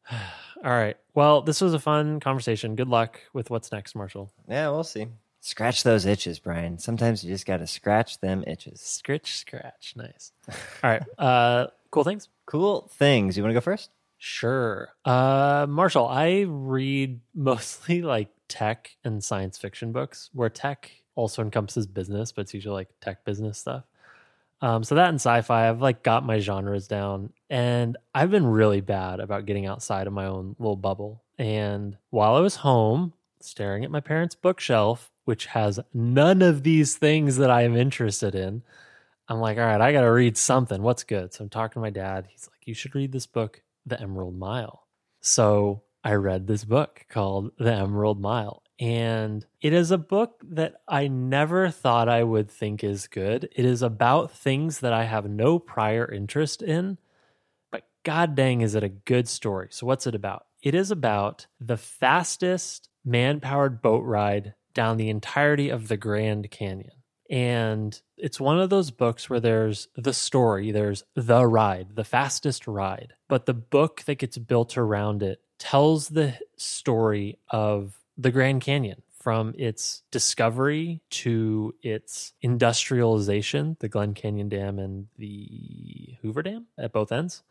all 0.13 0.71
right. 0.71 0.97
Well, 1.15 1.43
this 1.43 1.61
was 1.61 1.75
a 1.75 1.81
fun 1.81 2.21
conversation. 2.21 2.77
Good 2.77 2.89
luck 2.89 3.21
with 3.33 3.51
what's 3.51 3.73
next, 3.73 3.97
Marshall. 3.97 4.31
Yeah, 4.49 4.69
we'll 4.71 4.85
see. 4.85 5.09
Scratch 5.41 5.83
those 5.83 6.07
itches, 6.07 6.39
Brian. 6.39 6.79
Sometimes 6.79 7.25
you 7.25 7.31
just 7.31 7.45
got 7.45 7.59
to 7.59 7.67
scratch 7.67 8.21
them 8.21 8.45
itches. 8.47 8.81
Scritch, 8.81 9.27
scratch. 9.27 9.95
Nice. 9.97 10.33
All 10.49 10.91
right. 10.91 11.03
Uh, 11.19 11.67
cool 11.91 12.05
things. 12.05 12.29
Cool 12.47 12.91
things. 12.95 13.37
You 13.37 13.43
want 13.43 13.51
to 13.51 13.55
go 13.55 13.61
first? 13.61 13.91
Sure. 14.27 14.89
Uh, 15.05 15.67
Marshall, 15.69 16.09
I 16.09 16.47
read 16.49 17.21
mostly 17.35 18.01
like 18.01 18.31
tech 18.49 18.97
and 19.05 19.23
science 19.23 19.59
fiction 19.59 19.93
books 19.93 20.31
where 20.33 20.49
tech 20.49 20.91
also 21.15 21.43
encompasses 21.43 21.87
business, 21.87 22.33
but 22.33 22.41
it's 22.41 22.55
usually 22.55 22.73
like 22.73 22.89
tech 23.03 23.23
business 23.27 23.59
stuff. 23.59 23.85
Um, 24.63 24.83
so 24.83 24.95
that 24.95 25.11
and 25.11 25.17
sci-fi, 25.17 25.69
I've 25.69 25.83
like 25.83 26.03
got 26.03 26.25
my 26.25 26.39
genres 26.39 26.89
down, 26.89 27.35
and 27.51 27.99
I've 28.15 28.31
been 28.31 28.47
really 28.47 28.81
bad 28.81 29.21
about 29.21 29.45
getting 29.45 29.67
outside 29.67 30.07
of 30.07 30.15
my 30.15 30.25
own 30.25 30.57
little 30.59 30.75
bubble. 30.75 31.23
And 31.37 31.99
while 32.09 32.35
I 32.35 32.41
was 32.41 32.57
home, 32.57 33.13
staring 33.41 33.85
at 33.85 33.91
my 33.91 34.01
parents' 34.01 34.35
bookshelf, 34.35 35.11
which 35.27 35.45
has 35.47 35.81
none 35.93 36.41
of 36.41 36.63
these 36.63 36.97
things 36.97 37.37
that 37.37 37.51
I 37.51 37.65
am 37.65 37.77
interested 37.77 38.35
in, 38.35 38.63
I'm 39.29 39.41
like, 39.41 39.59
all 39.59 39.67
right, 39.67 39.83
I 39.83 39.93
got 39.93 40.01
to 40.01 40.11
read 40.11 40.39
something. 40.39 40.81
What's 40.81 41.05
good? 41.05 41.35
So 41.35 41.45
I'm 41.45 41.51
talking 41.51 41.75
to 41.75 41.81
my 41.81 41.91
dad. 41.91 42.29
He's 42.31 42.49
like, 42.51 42.67
you 42.67 42.73
should 42.73 42.95
read 42.95 43.13
this 43.13 43.27
book 43.27 43.61
the 43.87 44.01
Emerald 44.01 44.37
Mile. 44.39 44.87
So 45.21 45.83
I 46.03 46.15
read 46.15 46.47
this 46.47 46.65
book 46.65 47.07
called 47.09 47.53
The 47.59 47.73
Emerald 47.73 48.21
Mile. 48.21 48.63
And 48.81 49.47
it 49.61 49.73
is 49.73 49.91
a 49.91 49.99
book 49.99 50.43
that 50.51 50.75
I 50.89 51.07
never 51.09 51.71
thought 51.71 52.09
I 52.09 52.25
would 52.25 52.51
think 52.51 52.83
is 52.83 53.07
good. 53.07 53.49
It 53.55 53.65
is 53.65 53.83
about 53.83 54.33
things 54.33 54.81
that 54.81 54.93
I 54.93 55.05
have 55.05 55.29
no 55.29 55.59
prior 55.59 56.11
interest 56.11 56.61
in, 56.61 56.99
but 57.71 57.87
god 58.03 58.35
dang, 58.35 58.63
is 58.63 58.75
it 58.75 58.83
a 58.83 58.89
good 58.89 59.29
story. 59.29 59.69
So, 59.71 59.87
what's 59.87 60.09
it 60.09 60.15
about? 60.15 60.47
It 60.61 60.75
is 60.75 60.91
about 60.91 61.47
the 61.61 61.77
fastest 61.77 62.89
man 63.05 63.39
powered 63.39 63.81
boat 63.81 64.03
ride 64.03 64.55
down 64.75 64.97
the 64.97 65.09
entirety 65.09 65.69
of 65.69 65.87
the 65.87 65.97
Grand 65.97 66.51
Canyon. 66.51 67.04
And 67.31 67.99
it's 68.17 68.41
one 68.41 68.61
of 68.61 68.71
those 68.71 68.91
books 68.91 69.31
where 69.31 69.41
there's 69.41 69.89
the 69.97 70.13
story, 70.13 70.73
there's 70.73 71.05
the 71.15 71.47
ride, 71.47 71.97
the 71.97 72.05
fastest 72.05 72.67
ride. 72.67 73.15
But 73.29 73.47
the 73.47 73.55
book 73.55 74.03
that 74.07 74.19
gets 74.19 74.37
built 74.39 74.77
around 74.77 75.23
it 75.23 75.41
tells 75.59 76.09
the 76.09 76.35
story 76.57 77.39
of 77.49 77.99
the 78.19 78.31
Grand 78.31 78.61
Canyon 78.61 79.03
from 79.25 79.55
its 79.57 80.03
discovery 80.11 81.01
to 81.09 81.75
its 81.83 82.35
industrialization, 82.43 83.77
the 83.81 83.89
Glen 83.89 84.13
Canyon 84.13 84.51
Dam 84.51 84.79
and 84.79 85.07
the 85.17 86.17
Hoover 86.21 86.43
Dam 86.43 86.67
at 86.77 86.93
both 86.93 87.11
ends. 87.11 87.43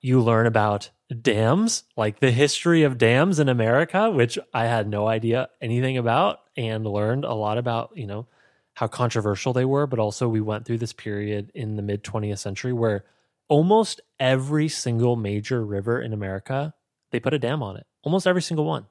You 0.00 0.20
learn 0.20 0.46
about 0.46 0.90
dams, 1.20 1.82
like 1.96 2.20
the 2.20 2.30
history 2.30 2.84
of 2.84 2.96
dams 2.96 3.40
in 3.40 3.48
America, 3.48 4.08
which 4.08 4.38
I 4.54 4.66
had 4.66 4.88
no 4.88 5.08
idea 5.08 5.48
anything 5.60 5.98
about, 5.98 6.40
and 6.56 6.86
learned 6.86 7.24
a 7.24 7.34
lot 7.34 7.58
about, 7.58 7.90
you 7.96 8.06
know, 8.06 8.26
how 8.74 8.86
controversial 8.86 9.52
they 9.52 9.64
were, 9.64 9.86
but 9.86 9.98
also 9.98 10.28
we 10.28 10.40
went 10.40 10.64
through 10.64 10.78
this 10.78 10.92
period 10.92 11.50
in 11.54 11.76
the 11.76 11.82
mid 11.82 12.02
20th 12.02 12.38
century 12.38 12.72
where 12.72 13.04
almost 13.48 14.00
every 14.18 14.68
single 14.68 15.16
major 15.16 15.64
river 15.64 16.00
in 16.00 16.12
America, 16.12 16.72
they 17.10 17.20
put 17.20 17.34
a 17.34 17.38
dam 17.38 17.62
on 17.62 17.76
it. 17.76 17.86
Almost 18.02 18.26
every 18.26 18.42
single 18.42 18.64
one. 18.64 18.86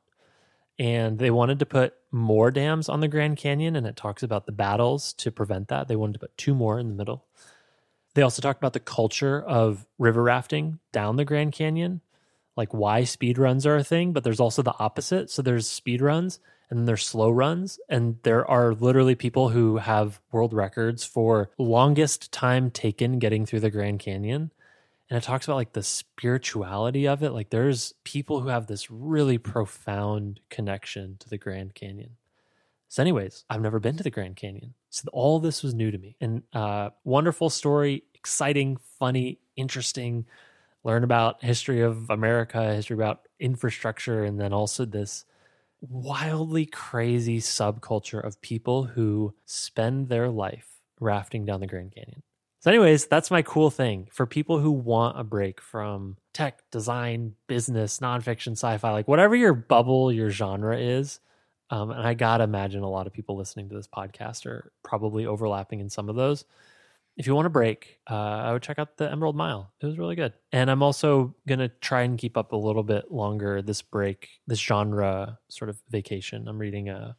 And 0.78 1.18
they 1.18 1.32
wanted 1.32 1.60
to 1.60 1.66
put 1.66 1.94
more 2.12 2.52
dams 2.52 2.88
on 2.88 3.00
the 3.00 3.08
Grand 3.08 3.38
Canyon, 3.38 3.76
and 3.76 3.86
it 3.86 3.96
talks 3.96 4.24
about 4.24 4.46
the 4.46 4.52
battles 4.52 5.14
to 5.14 5.32
prevent 5.32 5.68
that. 5.70 5.88
They 5.88 5.96
wanted 5.96 6.14
to 6.14 6.20
put 6.20 6.38
two 6.38 6.54
more 6.54 6.80
in 6.80 6.88
the 6.88 6.94
middle. 6.94 7.26
They 8.16 8.22
also 8.22 8.42
talked 8.42 8.60
about 8.60 8.74
the 8.74 8.80
culture 8.80 9.42
of 9.42 9.86
river 9.98 10.24
rafting 10.24 10.80
down 10.92 11.16
the 11.16 11.26
Grand 11.26 11.52
Canyon, 11.52 12.02
like 12.56 12.74
why 12.74 13.04
speed 13.04 13.38
runs 13.38 13.66
are 13.66 13.76
a 13.76 13.84
thing, 13.84 14.14
but 14.14 14.24
there's 14.24 14.40
also 14.40 14.62
the 14.62 14.78
opposite. 14.80 15.30
So 15.30 15.42
there's 15.42 15.68
speed 15.68 16.02
runs 16.02 16.40
and 16.70 16.88
there's 16.88 17.06
slow 17.06 17.30
runs. 17.30 17.80
And 17.90 18.18
there 18.24 18.50
are 18.50 18.74
literally 18.74 19.16
people 19.16 19.50
who 19.50 19.78
have 19.78 20.20
world 20.32 20.54
records 20.54 21.04
for 21.04 21.50
longest 21.58 22.32
time 22.32 22.70
taken 22.70 23.20
getting 23.20 23.46
through 23.46 23.62
the 23.62 23.72
Grand 23.72 24.00
Canyon. 24.00 24.52
And 25.10 25.18
it 25.18 25.24
talks 25.24 25.46
about 25.46 25.56
like 25.56 25.74
the 25.74 25.84
spirituality 25.84 27.08
of 27.08 27.24
it. 27.24 27.32
Like 27.32 27.50
there's 27.50 27.94
people 28.04 28.42
who 28.42 28.50
have 28.50 28.68
this 28.68 28.92
really 28.92 29.38
profound 29.40 30.40
connection 30.50 31.18
to 31.20 31.30
the 31.30 31.38
Grand 31.38 31.74
Canyon. 31.74 32.12
So, 32.90 33.02
anyways, 33.02 33.46
I've 33.50 33.62
never 33.62 33.80
been 33.80 33.98
to 33.98 34.04
the 34.04 34.10
Grand 34.10 34.36
Canyon. 34.36 34.74
So 34.90 35.08
all 35.14 35.40
this 35.40 35.62
was 35.62 35.76
new 35.76 35.92
to 35.92 35.98
me. 35.98 36.16
And 36.20 36.44
uh, 36.54 36.90
wonderful 37.04 37.50
story, 37.52 38.04
exciting, 38.16 38.78
funny, 38.98 39.40
interesting. 39.56 40.26
Learn 40.84 41.04
about 41.04 41.44
history 41.44 41.82
of 41.82 42.10
America, 42.10 42.74
history 42.74 42.96
about 42.96 43.28
infrastructure, 43.40 44.24
and 44.24 44.40
then 44.40 44.54
also 44.54 44.86
this 44.86 45.26
wildly 45.82 46.66
crazy 46.66 47.40
subculture 47.40 48.24
of 48.24 48.42
people 48.42 48.84
who 48.84 49.34
spend 49.46 50.10
their 50.10 50.30
life 50.30 50.80
rafting 51.00 51.46
down 51.46 51.60
the 51.60 51.68
Grand 51.68 51.94
Canyon. 51.94 52.22
So, 52.62 52.70
anyways, 52.70 53.06
that's 53.06 53.32
my 53.32 53.42
cool 53.42 53.70
thing 53.70 54.10
for 54.12 54.26
people 54.26 54.60
who 54.60 54.72
want 54.72 55.18
a 55.18 55.24
break 55.24 55.62
from 55.62 56.18
tech, 56.34 56.60
design, 56.72 57.36
business, 57.48 58.00
nonfiction, 58.00 58.52
sci 58.52 58.78
fi, 58.78 58.92
like 58.92 59.08
whatever 59.08 59.36
your 59.36 59.54
bubble, 59.54 60.12
your 60.12 60.30
genre 60.30 60.78
is. 60.78 61.22
Um, 61.70 61.92
and 61.92 62.06
I 62.06 62.16
gotta 62.16 62.44
imagine 62.44 62.84
a 62.84 62.90
lot 62.90 63.08
of 63.08 63.14
people 63.14 63.38
listening 63.38 63.70
to 63.70 63.76
this 63.76 63.88
podcast 63.88 64.46
are 64.46 64.72
probably 64.84 65.26
overlapping 65.26 65.80
in 65.80 65.90
some 65.90 66.10
of 66.10 66.16
those. 66.16 66.44
If 67.20 67.28
you 67.28 67.36
want 67.36 67.48
a 67.48 67.50
break, 67.50 68.00
uh, 68.10 68.16
I 68.16 68.54
would 68.54 68.64
check 68.64 68.80
out 68.80 68.96
the 68.96 69.12
Emerald 69.12 69.36
Mile. 69.36 69.74
It 69.82 69.86
was 69.86 69.98
really 69.98 70.16
good. 70.16 70.32
And 70.54 70.72
I'm 70.72 70.82
also 70.82 71.36
gonna 71.46 71.68
try 71.68 72.04
and 72.04 72.18
keep 72.18 72.38
up 72.38 72.54
a 72.54 72.56
little 72.56 72.82
bit 72.82 73.12
longer 73.12 73.62
this 73.62 73.82
break, 73.82 74.30
this 74.48 74.58
genre 74.58 75.38
sort 75.50 75.68
of 75.70 75.78
vacation. 75.90 76.48
I'm 76.48 76.58
reading 76.58 76.90
a. 76.90 76.96
Uh, 76.96 77.14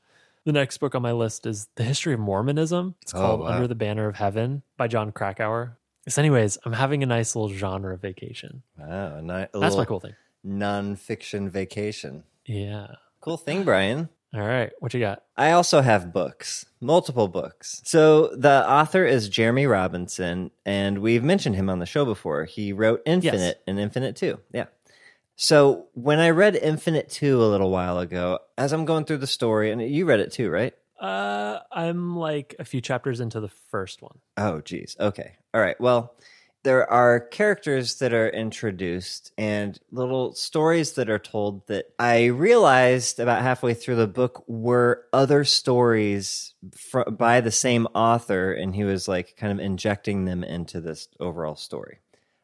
the 0.47 0.53
next 0.53 0.79
book 0.79 0.95
on 0.95 1.03
my 1.03 1.13
list 1.13 1.45
is 1.45 1.69
The 1.75 1.85
History 1.85 2.15
of 2.15 2.21
Mormonism. 2.21 2.95
It's 3.03 3.13
oh, 3.13 3.19
called 3.19 3.41
wow. 3.41 3.49
Under 3.49 3.69
the 3.69 3.75
Banner 3.75 4.09
of 4.09 4.17
Heaven 4.17 4.63
by 4.79 4.89
Jon 4.89 5.13
Krakauer. 5.13 5.77
So, 6.09 6.23
anyways, 6.23 6.57
I'm 6.65 6.73
having 6.73 7.03
a 7.03 7.07
nice 7.07 7.37
little 7.37 7.55
genre 7.55 7.99
vacation. 7.99 8.63
Wow, 8.79 9.19
a 9.19 9.23
ni- 9.23 9.49
a 9.53 9.61
that's 9.61 9.77
my 9.77 9.85
cool 9.85 10.01
thing. 10.01 10.15
Nonfiction 10.45 11.51
vacation. 11.51 12.25
Yeah. 12.47 12.95
Cool 13.21 13.37
thing, 13.37 13.65
Brian. 13.65 14.09
All 14.33 14.47
right. 14.47 14.71
What 14.79 14.95
you 14.95 15.01
got? 15.01 15.25
I 15.37 15.53
also 15.53 15.81
have 15.81 16.13
books, 16.13 16.65
multiple 16.81 17.27
books. 17.27 17.83
So 17.85 18.29
the 18.29 18.69
author 18.69 19.05
is 19.05 19.29
Jeremy 19.29 19.67
Robinson, 19.67 20.53
and 20.65 21.01
we've 21.01 21.25
mentioned 21.25 21.57
him 21.57 21.69
on 21.69 21.81
the 21.81 21.87
show 21.87 22.05
before. 22.05 22.45
He 22.45 22.73
wrote 22.73 23.03
Infinite 23.07 23.41
yes. 23.41 23.55
and 23.67 23.81
Infinite 23.81 24.15
2. 24.17 24.39
Yeah. 24.53 24.67
So 25.35 25.87
when 25.95 26.21
I 26.21 26.31
read 26.31 26.55
Infinite 26.55 27.09
2 27.09 27.43
a 27.43 27.47
little 27.47 27.71
while 27.71 27.99
ago, 27.99 28.39
as 28.57 28.73
I'm 28.73 28.85
going 28.85 29.05
through 29.05 29.19
the 29.19 29.27
story, 29.27 29.73
and 29.73 29.83
you 29.83 30.05
read 30.05 30.21
it 30.21 30.33
too, 30.33 30.51
right? 30.51 30.75
Uh, 31.01 31.61
I'm 31.73 32.17
like 32.17 32.55
a 32.59 32.65
few 32.65 32.81
chapters 32.81 33.21
into 33.21 33.41
the 33.41 33.49
first 33.49 34.03
one. 34.03 34.19
Oh, 34.37 34.61
geez. 34.61 34.97
Okay. 35.01 35.37
All 35.55 35.61
right. 35.61 35.81
Well, 35.81 36.15
there 36.63 36.91
are 36.91 37.21
characters 37.21 37.97
that 37.99 38.13
are 38.13 38.29
introduced 38.29 39.33
and 39.39 39.79
little 39.91 40.35
stories 40.35 40.93
that 40.93 41.09
are 41.09 41.19
told 41.19 41.67
that 41.69 41.87
I 41.99 42.27
realized 42.27 43.19
about 43.19 43.43
halfway 43.43 43.75
through 43.75 43.97
the 43.97 44.07
book 44.07 44.45
were 44.47 45.07
other 45.13 45.45
stories 45.45 46.55
fr- 46.77 47.09
by 47.11 47.41
the 47.41 47.51
same 47.51 47.87
author, 47.95 48.53
and 48.53 48.75
he 48.75 48.85
was 48.85 49.09
like 49.09 49.37
kind 49.37 49.53
of 49.53 49.65
injecting 49.65 50.25
them 50.25 50.45
into 50.45 50.81
this 50.81 51.09
overall 51.19 51.57
story. 51.57 52.01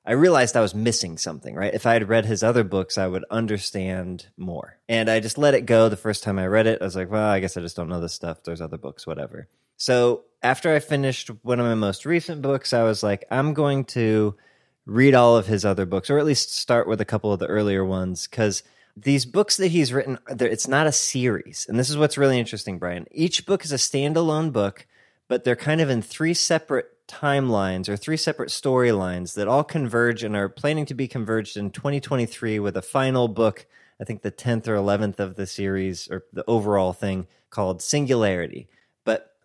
I 0.06 0.12
realized 0.12 0.56
I 0.56 0.60
was 0.60 0.74
missing 0.74 1.18
something, 1.18 1.56
right? 1.56 1.74
If 1.74 1.84
I 1.84 1.94
had 1.94 2.08
read 2.08 2.26
his 2.26 2.44
other 2.44 2.62
books, 2.62 2.96
I 2.96 3.08
would 3.08 3.24
understand 3.28 4.28
more. 4.36 4.78
And 4.88 5.10
I 5.10 5.18
just 5.18 5.36
let 5.36 5.54
it 5.54 5.66
go 5.66 5.88
the 5.88 5.96
first 5.96 6.22
time 6.22 6.38
I 6.38 6.46
read 6.46 6.68
it. 6.68 6.80
I 6.80 6.84
was 6.84 6.94
like, 6.94 7.10
well, 7.10 7.28
I 7.28 7.40
guess 7.40 7.56
I 7.56 7.60
just 7.60 7.76
don't 7.76 7.88
know 7.88 8.00
this 8.00 8.14
stuff. 8.14 8.44
There's 8.44 8.60
other 8.60 8.78
books, 8.78 9.04
whatever. 9.04 9.48
So 9.76 10.24
after 10.46 10.72
I 10.72 10.78
finished 10.78 11.28
one 11.42 11.58
of 11.58 11.66
my 11.66 11.74
most 11.74 12.06
recent 12.06 12.40
books, 12.40 12.72
I 12.72 12.84
was 12.84 13.02
like, 13.02 13.24
I'm 13.32 13.52
going 13.52 13.84
to 13.86 14.36
read 14.84 15.12
all 15.12 15.36
of 15.36 15.48
his 15.48 15.64
other 15.64 15.86
books, 15.86 16.08
or 16.08 16.20
at 16.20 16.24
least 16.24 16.54
start 16.54 16.86
with 16.86 17.00
a 17.00 17.04
couple 17.04 17.32
of 17.32 17.40
the 17.40 17.48
earlier 17.48 17.84
ones, 17.84 18.28
because 18.28 18.62
these 18.96 19.26
books 19.26 19.56
that 19.56 19.72
he's 19.72 19.92
written, 19.92 20.20
it's 20.28 20.68
not 20.68 20.86
a 20.86 20.92
series. 20.92 21.66
And 21.68 21.76
this 21.76 21.90
is 21.90 21.96
what's 21.96 22.16
really 22.16 22.38
interesting, 22.38 22.78
Brian. 22.78 23.08
Each 23.10 23.44
book 23.44 23.64
is 23.64 23.72
a 23.72 23.76
standalone 23.76 24.52
book, 24.52 24.86
but 25.26 25.42
they're 25.42 25.56
kind 25.56 25.80
of 25.80 25.90
in 25.90 26.00
three 26.00 26.32
separate 26.32 26.92
timelines 27.08 27.88
or 27.88 27.96
three 27.96 28.16
separate 28.16 28.50
storylines 28.50 29.34
that 29.34 29.48
all 29.48 29.64
converge 29.64 30.22
and 30.22 30.36
are 30.36 30.48
planning 30.48 30.86
to 30.86 30.94
be 30.94 31.08
converged 31.08 31.56
in 31.56 31.72
2023 31.72 32.60
with 32.60 32.76
a 32.76 32.82
final 32.82 33.26
book, 33.26 33.66
I 34.00 34.04
think 34.04 34.22
the 34.22 34.30
10th 34.30 34.68
or 34.68 34.76
11th 34.76 35.18
of 35.18 35.34
the 35.34 35.46
series 35.48 36.08
or 36.08 36.24
the 36.32 36.44
overall 36.46 36.92
thing 36.92 37.26
called 37.50 37.82
Singularity 37.82 38.68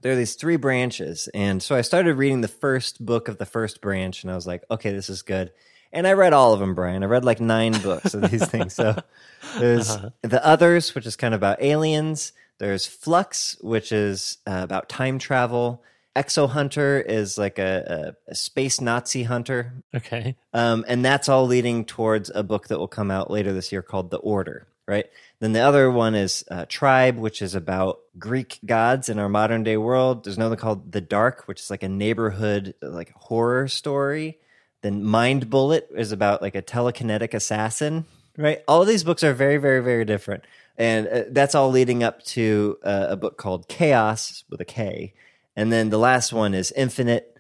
there 0.01 0.13
are 0.13 0.15
these 0.15 0.35
three 0.35 0.57
branches. 0.57 1.29
And 1.33 1.61
so 1.61 1.75
I 1.75 1.81
started 1.81 2.15
reading 2.15 2.41
the 2.41 2.47
first 2.47 3.03
book 3.03 3.27
of 3.27 3.37
the 3.37 3.45
first 3.45 3.81
branch, 3.81 4.23
and 4.23 4.31
I 4.31 4.35
was 4.35 4.47
like, 4.47 4.63
okay, 4.69 4.91
this 4.91 5.09
is 5.09 5.21
good. 5.21 5.51
And 5.93 6.07
I 6.07 6.13
read 6.13 6.33
all 6.33 6.53
of 6.53 6.59
them, 6.59 6.73
Brian. 6.73 7.03
I 7.03 7.07
read 7.07 7.25
like 7.25 7.41
nine 7.41 7.73
books 7.81 8.13
of 8.13 8.29
these 8.31 8.47
things. 8.47 8.73
So 8.73 8.95
there's 9.59 9.89
uh-huh. 9.89 10.09
The 10.21 10.45
Others, 10.45 10.95
which 10.95 11.05
is 11.05 11.15
kind 11.15 11.33
of 11.33 11.39
about 11.39 11.61
aliens. 11.61 12.31
There's 12.59 12.85
Flux, 12.85 13.57
which 13.61 13.91
is 13.91 14.37
uh, 14.47 14.61
about 14.63 14.87
time 14.87 15.19
travel. 15.19 15.83
Exo 16.15 16.49
Hunter 16.49 16.99
is 16.99 17.37
like 17.37 17.57
a, 17.57 18.15
a, 18.27 18.31
a, 18.31 18.35
space 18.35 18.81
Nazi 18.81 19.23
hunter. 19.23 19.73
Okay. 19.95 20.35
Um, 20.53 20.83
and 20.87 21.05
that's 21.05 21.29
all 21.29 21.47
leading 21.47 21.85
towards 21.85 22.29
a 22.33 22.43
book 22.43 22.67
that 22.67 22.77
will 22.77 22.89
come 22.89 23.09
out 23.09 23.31
later 23.31 23.53
this 23.53 23.71
year 23.71 23.81
called 23.81 24.11
The 24.11 24.17
Order, 24.17 24.67
right? 24.87 25.05
Then 25.39 25.53
the 25.53 25.61
other 25.61 25.89
one 25.89 26.15
is 26.15 26.43
uh, 26.51 26.65
Tribe, 26.67 27.17
which 27.17 27.41
is 27.41 27.55
about 27.55 27.99
Greek 28.17 28.59
gods 28.65 29.09
in 29.09 29.19
our 29.19 29.29
modern 29.29 29.63
day 29.63 29.77
world. 29.77 30.23
There's 30.23 30.37
another 30.37 30.55
called 30.55 30.91
The 30.91 31.01
Dark, 31.01 31.47
which 31.47 31.61
is 31.61 31.69
like 31.69 31.83
a 31.83 31.89
neighborhood 31.89 32.75
like 32.81 33.11
horror 33.13 33.67
story. 33.67 34.39
Then 34.81 35.03
Mind 35.03 35.49
Bullet 35.49 35.89
is 35.95 36.11
about 36.11 36.41
like 36.41 36.55
a 36.55 36.61
telekinetic 36.61 37.33
assassin. 37.33 38.05
Right, 38.37 38.63
all 38.65 38.81
of 38.81 38.87
these 38.87 39.03
books 39.03 39.25
are 39.25 39.33
very, 39.33 39.57
very, 39.57 39.83
very 39.83 40.05
different, 40.05 40.45
and 40.77 41.05
uh, 41.05 41.23
that's 41.31 41.53
all 41.53 41.69
leading 41.69 42.01
up 42.01 42.23
to 42.27 42.77
uh, 42.81 43.07
a 43.09 43.17
book 43.17 43.37
called 43.37 43.67
Khaos 43.67 44.45
with 44.49 44.61
a 44.61 44.65
K, 44.65 45.13
and 45.53 45.69
then 45.69 45.89
the 45.89 45.97
last 45.97 46.31
one 46.31 46.53
is 46.53 46.71
Infinite, 46.71 47.30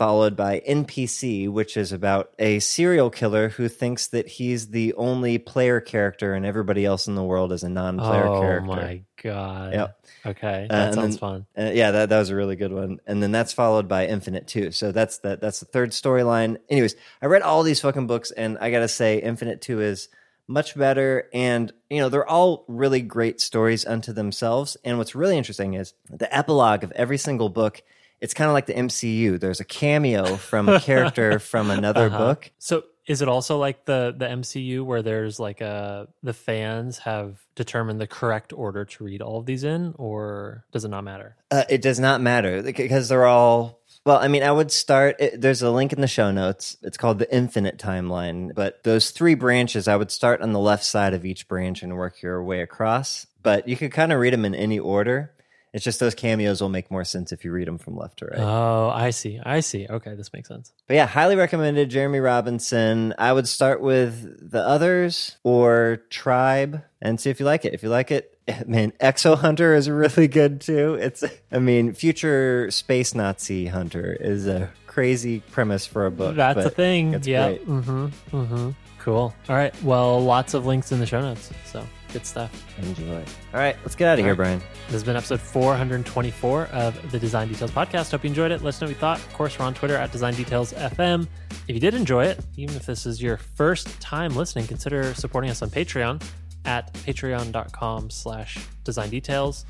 followed 0.00 0.34
by 0.34 0.62
NPC, 0.66 1.46
which 1.46 1.76
is 1.76 1.92
about 1.92 2.32
a 2.38 2.58
serial 2.60 3.10
killer 3.10 3.50
who 3.50 3.68
thinks 3.68 4.06
that 4.06 4.26
he's 4.26 4.68
the 4.68 4.94
only 4.94 5.36
player 5.36 5.78
character 5.78 6.32
and 6.32 6.46
everybody 6.46 6.86
else 6.86 7.06
in 7.06 7.16
the 7.16 7.22
world 7.22 7.52
is 7.52 7.62
a 7.62 7.68
non-player 7.68 8.26
oh, 8.26 8.40
character. 8.40 8.70
Oh 8.70 8.76
my 8.76 9.02
god! 9.22 9.74
Yep. 9.74 10.06
Okay, 10.24 10.66
uh, 10.70 10.74
that 10.74 10.88
uh, 10.88 10.92
sounds 10.94 11.16
then, 11.16 11.18
fun. 11.18 11.46
Uh, 11.54 11.70
yeah, 11.74 11.90
that 11.90 12.08
that 12.08 12.18
was 12.18 12.30
a 12.30 12.34
really 12.34 12.56
good 12.56 12.72
one. 12.72 12.98
And 13.06 13.22
then 13.22 13.30
that's 13.30 13.52
followed 13.52 13.88
by 13.88 14.06
Infinite 14.06 14.46
Two. 14.46 14.70
So 14.70 14.90
that's 14.90 15.18
that 15.18 15.42
that's 15.42 15.60
the 15.60 15.66
third 15.66 15.90
storyline. 15.90 16.56
Anyways, 16.70 16.96
I 17.20 17.26
read 17.26 17.42
all 17.42 17.62
these 17.62 17.82
fucking 17.82 18.06
books, 18.06 18.30
and 18.30 18.56
I 18.58 18.70
gotta 18.70 18.88
say, 18.88 19.18
Infinite 19.18 19.60
Two 19.60 19.82
is 19.82 20.08
much 20.48 20.76
better 20.76 21.28
and 21.32 21.72
you 21.90 21.98
know 21.98 22.08
they're 22.08 22.28
all 22.28 22.64
really 22.66 23.00
great 23.02 23.40
stories 23.40 23.86
unto 23.86 24.12
themselves 24.12 24.76
and 24.84 24.98
what's 24.98 25.14
really 25.14 25.38
interesting 25.38 25.74
is 25.74 25.94
the 26.08 26.36
epilogue 26.36 26.82
of 26.82 26.90
every 26.90 27.16
single 27.16 27.48
book 27.48 27.82
it's 28.20 28.34
kind 28.34 28.48
of 28.48 28.54
like 28.54 28.66
the 28.66 28.74
MCU. 28.74 29.40
There's 29.40 29.60
a 29.60 29.64
cameo 29.64 30.36
from 30.36 30.68
a 30.68 30.80
character 30.90 31.38
from 31.38 31.70
another 31.70 32.06
uh-huh. 32.06 32.18
book. 32.18 32.50
So 32.58 32.84
is 33.06 33.22
it 33.22 33.28
also 33.28 33.58
like 33.58 33.86
the 33.86 34.14
the 34.16 34.26
MCU 34.26 34.84
where 34.84 35.02
there's 35.02 35.40
like 35.40 35.60
a 35.60 36.06
the 36.22 36.32
fans 36.32 36.98
have 36.98 37.40
determined 37.56 38.00
the 38.00 38.06
correct 38.06 38.52
order 38.52 38.84
to 38.84 39.04
read 39.04 39.20
all 39.20 39.38
of 39.38 39.46
these 39.46 39.64
in, 39.64 39.94
or 39.96 40.64
does 40.70 40.84
it 40.84 40.90
not 40.90 41.02
matter? 41.02 41.36
Uh, 41.50 41.64
it 41.68 41.82
does 41.82 41.98
not 41.98 42.20
matter 42.20 42.62
because 42.62 43.08
they're 43.08 43.26
all. 43.26 43.80
Well, 44.06 44.18
I 44.18 44.28
mean, 44.28 44.42
I 44.42 44.52
would 44.52 44.70
start. 44.70 45.16
It, 45.18 45.40
there's 45.40 45.60
a 45.60 45.70
link 45.70 45.92
in 45.92 46.00
the 46.00 46.06
show 46.06 46.30
notes. 46.30 46.76
It's 46.82 46.96
called 46.96 47.18
the 47.18 47.34
Infinite 47.34 47.78
Timeline. 47.78 48.54
But 48.54 48.84
those 48.84 49.10
three 49.10 49.34
branches, 49.34 49.88
I 49.88 49.96
would 49.96 50.10
start 50.10 50.40
on 50.40 50.52
the 50.52 50.60
left 50.60 50.84
side 50.84 51.12
of 51.12 51.24
each 51.24 51.48
branch 51.48 51.82
and 51.82 51.96
work 51.96 52.22
your 52.22 52.42
way 52.42 52.60
across. 52.60 53.26
But 53.42 53.66
you 53.66 53.76
could 53.76 53.92
kind 53.92 54.12
of 54.12 54.20
read 54.20 54.32
them 54.32 54.44
in 54.44 54.54
any 54.54 54.78
order. 54.78 55.32
It's 55.72 55.84
just 55.84 56.00
those 56.00 56.14
cameos 56.14 56.60
will 56.60 56.68
make 56.68 56.90
more 56.90 57.04
sense 57.04 57.30
if 57.32 57.44
you 57.44 57.52
read 57.52 57.68
them 57.68 57.78
from 57.78 57.96
left 57.96 58.18
to 58.18 58.26
right. 58.26 58.40
Oh, 58.40 58.90
I 58.92 59.10
see. 59.10 59.38
I 59.44 59.60
see. 59.60 59.86
Okay, 59.88 60.14
this 60.14 60.32
makes 60.32 60.48
sense. 60.48 60.72
But 60.88 60.94
yeah, 60.94 61.06
highly 61.06 61.36
recommended 61.36 61.90
Jeremy 61.90 62.18
Robinson. 62.20 63.14
I 63.18 63.32
would 63.32 63.46
start 63.46 63.80
with 63.80 64.50
The 64.50 64.60
Others 64.66 65.36
or 65.44 66.02
Tribe 66.10 66.82
and 67.00 67.20
see 67.20 67.30
if 67.30 67.38
you 67.38 67.46
like 67.46 67.64
it. 67.64 67.72
If 67.72 67.82
you 67.84 67.88
like 67.88 68.10
it, 68.10 68.36
Man, 68.66 68.92
Exo 69.00 69.36
Hunter 69.38 69.74
is 69.74 69.88
really 69.88 70.28
good 70.28 70.60
too. 70.60 70.94
It's, 70.94 71.22
I 71.52 71.58
mean, 71.58 71.92
future 71.92 72.70
space 72.70 73.14
Nazi 73.14 73.66
hunter 73.66 74.16
is 74.18 74.46
a 74.46 74.70
crazy 74.86 75.40
premise 75.52 75.86
for 75.86 76.06
a 76.06 76.10
book. 76.10 76.36
That's 76.36 76.64
a 76.64 76.70
thing. 76.70 77.12
yeah. 77.24 77.52
Mm-hmm. 77.52 78.06
Mm-hmm. 78.32 78.70
Cool. 78.98 79.34
All 79.48 79.56
right. 79.56 79.74
Well, 79.82 80.22
lots 80.22 80.54
of 80.54 80.66
links 80.66 80.92
in 80.92 81.00
the 81.00 81.06
show 81.06 81.20
notes. 81.20 81.50
So 81.66 81.86
good 82.12 82.26
stuff. 82.26 82.50
Enjoy. 82.78 83.16
All 83.54 83.60
right, 83.60 83.76
let's 83.82 83.94
get 83.94 84.08
out 84.08 84.18
of 84.18 84.24
here, 84.24 84.32
All 84.32 84.36
Brian. 84.36 84.58
This 84.86 84.92
has 84.92 85.04
been 85.04 85.16
episode 85.16 85.40
424 85.40 86.66
of 86.66 87.10
the 87.10 87.18
Design 87.18 87.48
Details 87.48 87.70
podcast. 87.70 88.10
Hope 88.10 88.24
you 88.24 88.28
enjoyed 88.28 88.50
it. 88.50 88.62
Let 88.62 88.70
us 88.70 88.80
know 88.80 88.86
what 88.86 88.94
you 88.94 88.98
thought. 89.00 89.18
Of 89.18 89.32
course, 89.32 89.58
we're 89.58 89.64
on 89.64 89.74
Twitter 89.74 89.96
at 89.96 90.12
Design 90.12 90.34
Details 90.34 90.72
FM. 90.72 91.26
If 91.68 91.74
you 91.74 91.80
did 91.80 91.94
enjoy 91.94 92.24
it, 92.24 92.40
even 92.56 92.76
if 92.76 92.86
this 92.86 93.06
is 93.06 93.22
your 93.22 93.36
first 93.36 94.00
time 94.00 94.34
listening, 94.34 94.66
consider 94.66 95.14
supporting 95.14 95.50
us 95.50 95.62
on 95.62 95.70
Patreon 95.70 96.22
at 96.64 96.92
patreon.com 96.92 98.10
slash 98.10 98.58
design 98.84 99.10
details. 99.10 99.64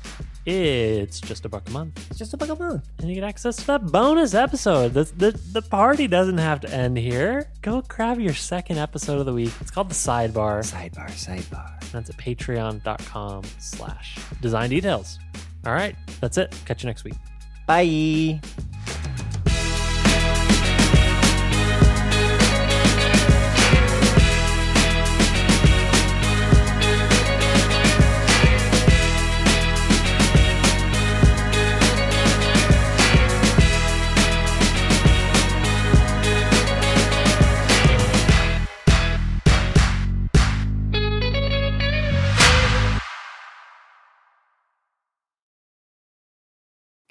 It's 0.45 1.21
just 1.21 1.45
a 1.45 1.49
buck 1.49 1.67
a 1.69 1.71
month. 1.71 2.05
It's 2.09 2.17
just 2.17 2.33
a 2.33 2.37
buck 2.37 2.49
a 2.49 2.55
month. 2.55 2.87
And 2.99 3.09
you 3.09 3.15
get 3.15 3.23
access 3.23 3.55
to 3.57 3.67
that 3.67 3.85
bonus 3.87 4.33
episode. 4.33 4.93
The, 4.93 5.03
the, 5.03 5.39
the 5.51 5.61
party 5.61 6.07
doesn't 6.07 6.39
have 6.39 6.61
to 6.61 6.69
end 6.73 6.97
here. 6.97 7.47
Go 7.61 7.81
grab 7.87 8.19
your 8.19 8.33
second 8.33 8.77
episode 8.79 9.19
of 9.19 9.25
the 9.25 9.33
week. 9.33 9.51
It's 9.61 9.71
called 9.71 9.89
The 9.89 9.95
Sidebar. 9.95 10.61
Sidebar, 10.63 11.09
sidebar. 11.11 11.91
That's 11.91 12.09
at 12.09 12.17
patreon.com 12.17 13.43
slash 13.59 14.17
design 14.41 14.69
details. 14.69 15.19
All 15.65 15.73
right, 15.73 15.95
that's 16.19 16.37
it. 16.37 16.55
Catch 16.65 16.83
you 16.83 16.87
next 16.87 17.03
week. 17.03 17.15
Bye. 17.67 18.41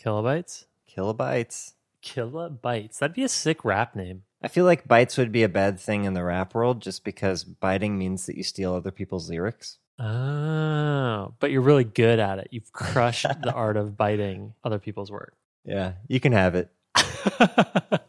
Kilobytes? 0.03 0.65
Kilobytes. 0.89 1.73
Kilobytes. 2.03 2.99
That'd 2.99 3.15
be 3.15 3.25
a 3.25 3.29
sick 3.29 3.65
rap 3.65 3.95
name. 3.95 4.23
I 4.43 4.49
feel 4.49 4.65
like 4.65 4.89
bites 4.89 5.19
would 5.19 5.33
be 5.33 5.43
a 5.43 5.49
bad 5.49 5.79
thing 5.79 6.05
in 6.05 6.15
the 6.15 6.25
rap 6.25 6.55
world 6.55 6.81
just 6.81 7.05
because 7.05 7.45
biting 7.45 7.99
means 7.99 8.25
that 8.27 8.37
you 8.37 8.43
steal 8.43 8.75
other 8.75 8.91
people's 8.91 9.29
lyrics. 9.29 9.79
Oh, 9.99 11.35
but 11.39 11.51
you're 11.51 11.61
really 11.61 11.85
good 11.85 12.19
at 12.19 12.39
it. 12.39 12.49
You've 12.51 12.73
crushed 12.73 13.27
the 13.43 13.53
art 13.55 13.77
of 13.77 13.99
biting 13.99 14.55
other 14.65 14.79
people's 14.79 15.11
work. 15.11 15.35
Yeah, 15.65 15.93
you 16.09 16.21
can 16.21 16.33
have 16.33 16.55
it. 16.55 16.71